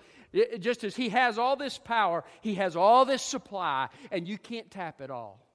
just 0.59 0.83
as 0.83 0.95
He 0.95 1.09
has 1.09 1.37
all 1.37 1.55
this 1.55 1.77
power, 1.77 2.23
He 2.41 2.55
has 2.55 2.75
all 2.75 3.05
this 3.05 3.21
supply, 3.21 3.89
and 4.11 4.27
you 4.27 4.37
can't 4.37 4.69
tap 4.71 5.01
it 5.01 5.11
all. 5.11 5.45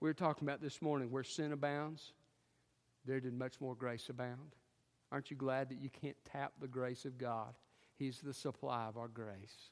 We 0.00 0.08
were 0.08 0.14
talking 0.14 0.46
about 0.46 0.60
this 0.60 0.80
morning 0.80 1.10
where 1.10 1.24
sin 1.24 1.52
abounds, 1.52 2.12
there 3.04 3.20
did 3.20 3.34
much 3.34 3.60
more 3.60 3.74
grace 3.74 4.08
abound. 4.08 4.54
Aren't 5.10 5.30
you 5.30 5.36
glad 5.36 5.70
that 5.70 5.80
you 5.80 5.88
can't 5.88 6.16
tap 6.32 6.52
the 6.60 6.68
grace 6.68 7.04
of 7.04 7.18
God? 7.18 7.54
He's 7.98 8.20
the 8.20 8.34
supply 8.34 8.86
of 8.86 8.96
our 8.96 9.08
grace. 9.08 9.70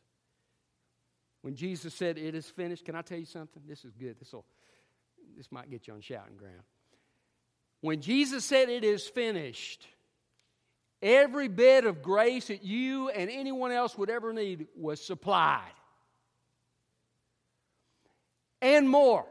When 1.42 1.54
Jesus 1.54 1.94
said, 1.94 2.18
It 2.18 2.34
is 2.34 2.46
finished, 2.46 2.84
can 2.84 2.94
I 2.94 3.02
tell 3.02 3.18
you 3.18 3.26
something? 3.26 3.62
This 3.68 3.84
is 3.84 3.94
good. 3.94 4.18
This, 4.18 4.32
will, 4.32 4.44
this 5.36 5.50
might 5.52 5.70
get 5.70 5.86
you 5.86 5.94
on 5.94 6.00
shouting 6.00 6.36
ground. 6.36 6.62
When 7.80 8.00
Jesus 8.00 8.44
said, 8.44 8.68
It 8.68 8.84
is 8.84 9.06
finished, 9.06 9.86
Every 11.02 11.48
bit 11.48 11.84
of 11.84 12.02
grace 12.02 12.48
that 12.48 12.64
you 12.64 13.10
and 13.10 13.30
anyone 13.30 13.70
else 13.70 13.96
would 13.98 14.08
ever 14.08 14.32
need 14.32 14.66
was 14.76 15.00
supplied. 15.00 15.60
And 18.62 18.88
more. 18.88 19.26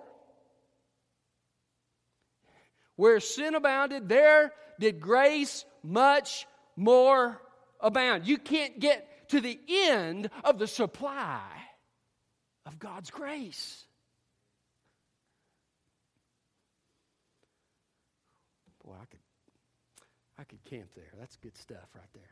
Where 2.95 3.19
sin 3.19 3.55
abounded, 3.55 4.07
there 4.07 4.53
did 4.79 5.01
grace 5.01 5.65
much 5.83 6.47
more 6.75 7.41
abound. 7.79 8.27
You 8.27 8.37
can't 8.37 8.79
get 8.79 9.29
to 9.29 9.41
the 9.41 9.59
end 9.69 10.29
of 10.43 10.59
the 10.59 10.67
supply 10.67 11.41
of 12.65 12.79
God's 12.79 13.09
grace. 13.11 13.83
Boy, 18.83 18.93
I 19.01 19.05
could 19.05 19.19
I 20.37 20.43
could 20.43 20.63
camp 20.65 20.89
there. 20.95 21.11
That's 21.17 21.37
good 21.37 21.57
stuff 21.57 21.87
right 21.95 22.13
there. 22.13 22.23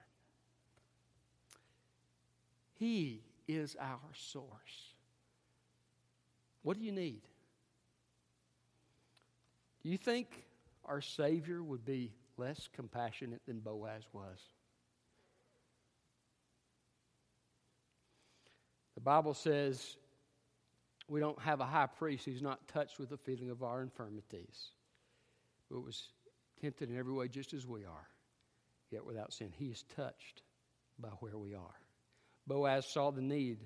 He 2.75 3.21
is 3.47 3.75
our 3.79 3.99
source. 4.13 4.93
What 6.63 6.77
do 6.77 6.84
you 6.84 6.91
need? 6.91 7.21
Do 9.82 9.89
you 9.89 9.97
think 9.97 10.45
our 10.86 11.01
Savior 11.01 11.62
would 11.62 11.86
be 11.86 12.13
less 12.38 12.69
compassionate 12.73 13.41
than 13.45 13.60
Boaz 13.60 14.03
was? 14.13 14.39
The 18.95 19.01
Bible 19.01 19.34
says 19.34 19.97
we 21.10 21.19
don't 21.19 21.39
have 21.41 21.60
a 21.60 21.65
high 21.65 21.88
priest 21.88 22.25
who's 22.25 22.41
not 22.41 22.67
touched 22.67 22.99
with 22.99 23.10
the 23.10 23.17
feeling 23.17 23.49
of 23.49 23.63
our 23.63 23.82
infirmities. 23.82 24.69
It 25.71 25.84
was 25.84 26.10
tempted 26.62 26.89
in 26.89 26.97
every 26.97 27.13
way 27.13 27.27
just 27.27 27.53
as 27.53 27.65
we 27.65 27.86
are, 27.86 28.08
yet 28.91 29.06
without 29.06 29.34
sin. 29.34 29.51
He 29.58 29.65
is 29.65 29.84
touched 29.95 30.43
by 30.99 31.10
where 31.19 31.38
we 31.38 31.56
are. 31.56 31.75
Boaz 32.47 32.86
saw 32.86 33.12
the 33.12 33.21
need 33.21 33.60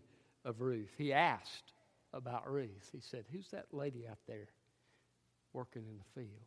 of 0.45 0.61
Ruth. 0.61 0.91
He 0.97 1.13
asked 1.13 1.73
about 2.13 2.49
Ruth. 2.49 2.89
He 2.91 3.01
said, 3.01 3.25
Who's 3.31 3.49
that 3.49 3.65
lady 3.71 4.07
out 4.09 4.19
there 4.27 4.47
working 5.53 5.83
in 5.89 5.97
the 5.97 6.21
field? 6.21 6.41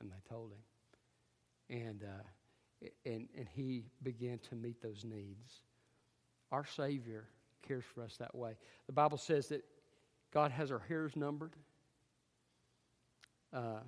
And 0.00 0.10
they 0.10 0.28
told 0.28 0.52
him. 0.52 1.78
And, 1.84 2.02
uh, 2.02 2.88
and, 3.04 3.28
and 3.36 3.48
he 3.54 3.84
began 4.02 4.38
to 4.50 4.54
meet 4.56 4.80
those 4.82 5.04
needs. 5.04 5.60
Our 6.50 6.64
Savior 6.64 7.28
cares 7.66 7.84
for 7.94 8.02
us 8.02 8.16
that 8.18 8.34
way. 8.34 8.56
The 8.86 8.92
Bible 8.92 9.18
says 9.18 9.48
that 9.48 9.64
God 10.32 10.50
has 10.50 10.70
our 10.70 10.80
hairs 10.80 11.16
numbered. 11.16 11.54
Uh, 13.52 13.80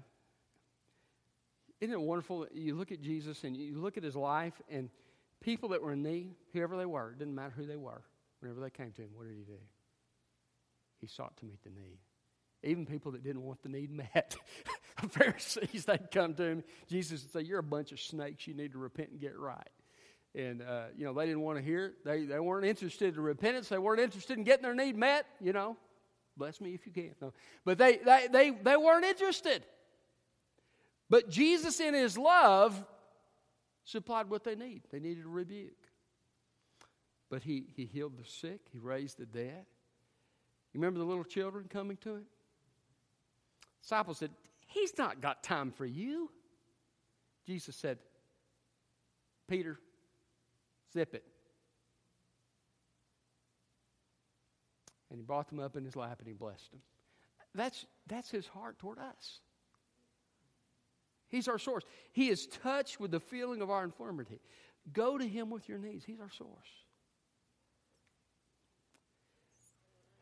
isn't 1.80 1.94
it 1.94 2.00
wonderful? 2.00 2.40
That 2.40 2.54
you 2.54 2.74
look 2.74 2.92
at 2.92 3.00
Jesus 3.00 3.44
and 3.44 3.56
you 3.56 3.78
look 3.78 3.96
at 3.96 4.02
his 4.02 4.16
life, 4.16 4.60
and 4.70 4.90
people 5.40 5.70
that 5.70 5.82
were 5.82 5.92
in 5.92 6.02
need, 6.02 6.34
whoever 6.52 6.76
they 6.76 6.86
were, 6.86 7.14
didn't 7.18 7.34
matter 7.34 7.52
who 7.56 7.66
they 7.66 7.76
were, 7.76 8.02
whenever 8.40 8.60
they 8.60 8.70
came 8.70 8.92
to 8.92 9.02
him, 9.02 9.10
what 9.14 9.26
did 9.26 9.36
he 9.36 9.44
do? 9.44 9.58
He 11.00 11.06
sought 11.06 11.36
to 11.38 11.46
meet 11.46 11.62
the 11.62 11.70
need. 11.70 11.98
Even 12.62 12.84
people 12.84 13.12
that 13.12 13.22
didn't 13.22 13.42
want 13.42 13.62
the 13.62 13.70
need 13.70 13.90
met. 13.90 14.36
Pharisees, 15.10 15.86
they'd 15.86 16.10
come 16.10 16.34
to 16.34 16.42
him. 16.42 16.64
Jesus 16.88 17.22
would 17.22 17.32
say, 17.32 17.40
You're 17.48 17.60
a 17.60 17.62
bunch 17.62 17.90
of 17.92 18.00
snakes. 18.00 18.46
You 18.46 18.52
need 18.52 18.72
to 18.72 18.78
repent 18.78 19.10
and 19.10 19.20
get 19.20 19.38
right. 19.38 19.68
And, 20.34 20.62
uh, 20.62 20.84
you 20.96 21.04
know, 21.04 21.12
they 21.12 21.26
didn't 21.26 21.40
want 21.40 21.58
to 21.58 21.64
hear 21.64 21.86
it. 21.86 22.04
They, 22.04 22.24
they 22.24 22.38
weren't 22.38 22.64
interested 22.64 23.16
in 23.16 23.20
repentance. 23.20 23.68
They 23.68 23.78
weren't 23.78 24.00
interested 24.00 24.38
in 24.38 24.44
getting 24.44 24.62
their 24.62 24.74
need 24.74 24.96
met, 24.96 25.26
you 25.40 25.52
know. 25.52 25.76
Bless 26.36 26.60
me 26.60 26.72
if 26.72 26.86
you 26.86 26.92
can. 26.92 27.14
No. 27.20 27.32
But 27.64 27.78
they, 27.78 27.96
they, 27.98 28.28
they, 28.30 28.50
they 28.50 28.76
weren't 28.76 29.04
interested. 29.04 29.64
But 31.08 31.28
Jesus, 31.28 31.80
in 31.80 31.94
his 31.94 32.16
love, 32.16 32.80
supplied 33.84 34.30
what 34.30 34.44
they 34.44 34.54
need. 34.54 34.82
They 34.92 35.00
needed 35.00 35.24
a 35.24 35.28
rebuke. 35.28 35.72
But 37.28 37.42
he, 37.42 37.66
he 37.74 37.86
healed 37.86 38.16
the 38.16 38.24
sick, 38.24 38.60
he 38.72 38.78
raised 38.78 39.18
the 39.18 39.26
dead. 39.26 39.66
You 40.72 40.80
remember 40.80 41.00
the 41.00 41.04
little 41.04 41.24
children 41.24 41.66
coming 41.68 41.96
to 41.98 42.16
him? 42.16 42.26
Disciples 43.82 44.18
said, 44.18 44.30
He's 44.66 44.96
not 44.96 45.20
got 45.20 45.42
time 45.42 45.72
for 45.72 45.84
you. 45.84 46.30
Jesus 47.44 47.74
said, 47.74 47.98
Peter, 49.48 49.80
zip 50.92 51.14
it. 51.14 51.24
And 55.10 55.18
he 55.18 55.24
brought 55.24 55.48
them 55.48 55.58
up 55.58 55.76
in 55.76 55.84
his 55.84 55.96
lap 55.96 56.18
and 56.18 56.28
he 56.28 56.34
blessed 56.34 56.70
them. 56.70 56.80
That's, 57.54 57.84
that's 58.06 58.30
his 58.30 58.46
heart 58.46 58.78
toward 58.78 58.98
us. 58.98 59.40
He's 61.30 61.48
our 61.48 61.58
source. 61.58 61.84
He 62.12 62.28
is 62.28 62.46
touched 62.46 62.98
with 62.98 63.12
the 63.12 63.20
feeling 63.20 63.62
of 63.62 63.70
our 63.70 63.84
infirmity. 63.84 64.40
Go 64.92 65.16
to 65.16 65.26
Him 65.26 65.50
with 65.50 65.68
your 65.68 65.78
needs. 65.78 66.04
He's 66.04 66.20
our 66.20 66.30
source. 66.30 66.50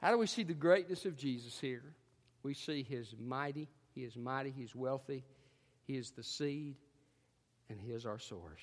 How 0.00 0.12
do 0.12 0.18
we 0.18 0.26
see 0.26 0.44
the 0.44 0.54
greatness 0.54 1.07
of 1.07 1.16
Jesus 1.16 1.59
here? 1.59 1.94
We 2.42 2.54
see 2.54 2.83
His 2.83 3.14
mighty. 3.18 3.68
He 3.94 4.02
is 4.02 4.16
mighty. 4.16 4.50
He 4.50 4.62
is 4.62 4.74
wealthy. 4.74 5.24
He 5.87 5.96
is 5.96 6.11
the 6.11 6.22
seed, 6.22 6.76
and 7.70 7.81
He 7.81 7.92
is 7.92 8.04
our 8.04 8.18
source. 8.18 8.62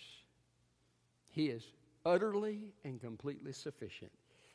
He 1.29 1.47
is 1.47 1.65
utterly 2.05 2.73
and 2.83 3.01
completely 3.01 3.51
sufficient. 3.51 4.11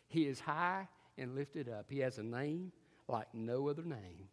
He 0.08 0.26
is 0.26 0.40
high 0.40 0.88
and 1.18 1.34
lifted 1.34 1.68
up. 1.68 1.86
He 1.88 1.98
has 2.00 2.18
a 2.18 2.22
name 2.22 2.72
like 3.08 3.26
no 3.34 3.68
other 3.68 3.84
name. 3.84 4.28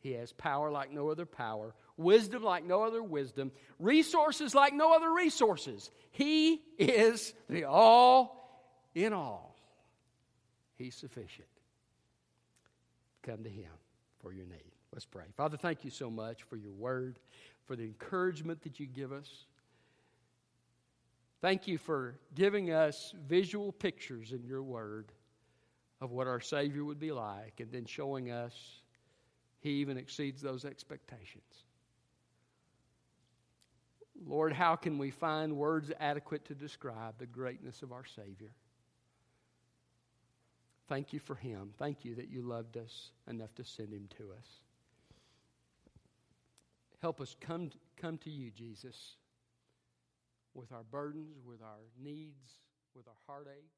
He 0.00 0.12
has 0.12 0.32
power 0.32 0.70
like 0.70 0.90
no 0.90 1.10
other 1.10 1.26
power, 1.26 1.74
wisdom 1.96 2.42
like 2.42 2.64
no 2.64 2.82
other 2.82 3.02
wisdom, 3.02 3.52
resources 3.78 4.52
like 4.54 4.74
no 4.74 4.94
other 4.94 5.12
resources. 5.12 5.90
He 6.10 6.60
is 6.76 7.32
the 7.48 7.64
all 7.64 8.64
in 8.94 9.12
all. 9.12 9.56
He's 10.74 10.96
sufficient. 10.96 11.46
Come 13.22 13.44
to 13.44 13.50
Him 13.50 13.70
for 14.20 14.32
your 14.32 14.46
need. 14.46 14.72
Let's 14.92 15.06
pray. 15.06 15.24
Father, 15.36 15.56
thank 15.56 15.84
you 15.84 15.90
so 15.90 16.10
much 16.10 16.42
for 16.42 16.56
your 16.56 16.72
word, 16.72 17.20
for 17.66 17.76
the 17.76 17.84
encouragement 17.84 18.62
that 18.62 18.80
you 18.80 18.86
give 18.86 19.12
us. 19.12 19.46
Thank 21.42 21.66
you 21.66 21.76
for 21.76 22.14
giving 22.34 22.70
us 22.70 23.12
visual 23.26 23.72
pictures 23.72 24.32
in 24.32 24.44
your 24.44 24.62
word 24.62 25.12
of 26.00 26.12
what 26.12 26.28
our 26.28 26.40
Savior 26.40 26.84
would 26.84 27.00
be 27.00 27.12
like, 27.12 27.58
and 27.58 27.70
then 27.70 27.84
showing 27.84 28.30
us 28.30 28.54
he 29.60 29.70
even 29.70 29.96
exceeds 29.96 30.40
those 30.40 30.64
expectations. 30.64 31.64
Lord, 34.24 34.52
how 34.52 34.76
can 34.76 34.98
we 34.98 35.10
find 35.10 35.56
words 35.56 35.90
adequate 35.98 36.44
to 36.46 36.54
describe 36.54 37.18
the 37.18 37.26
greatness 37.26 37.82
of 37.82 37.92
our 37.92 38.04
Savior? 38.04 38.52
Thank 40.88 41.12
you 41.12 41.18
for 41.18 41.34
Him. 41.34 41.70
Thank 41.78 42.04
you 42.04 42.14
that 42.16 42.28
you 42.28 42.42
loved 42.42 42.76
us 42.76 43.10
enough 43.28 43.54
to 43.56 43.64
send 43.64 43.92
Him 43.92 44.08
to 44.18 44.30
us. 44.32 44.46
Help 47.00 47.20
us 47.20 47.34
come, 47.40 47.70
come 47.96 48.18
to 48.18 48.30
you, 48.30 48.50
Jesus, 48.50 49.16
with 50.54 50.72
our 50.72 50.84
burdens, 50.84 51.38
with 51.44 51.62
our 51.62 51.80
needs, 52.00 52.60
with 52.94 53.06
our 53.08 53.18
heartaches. 53.26 53.70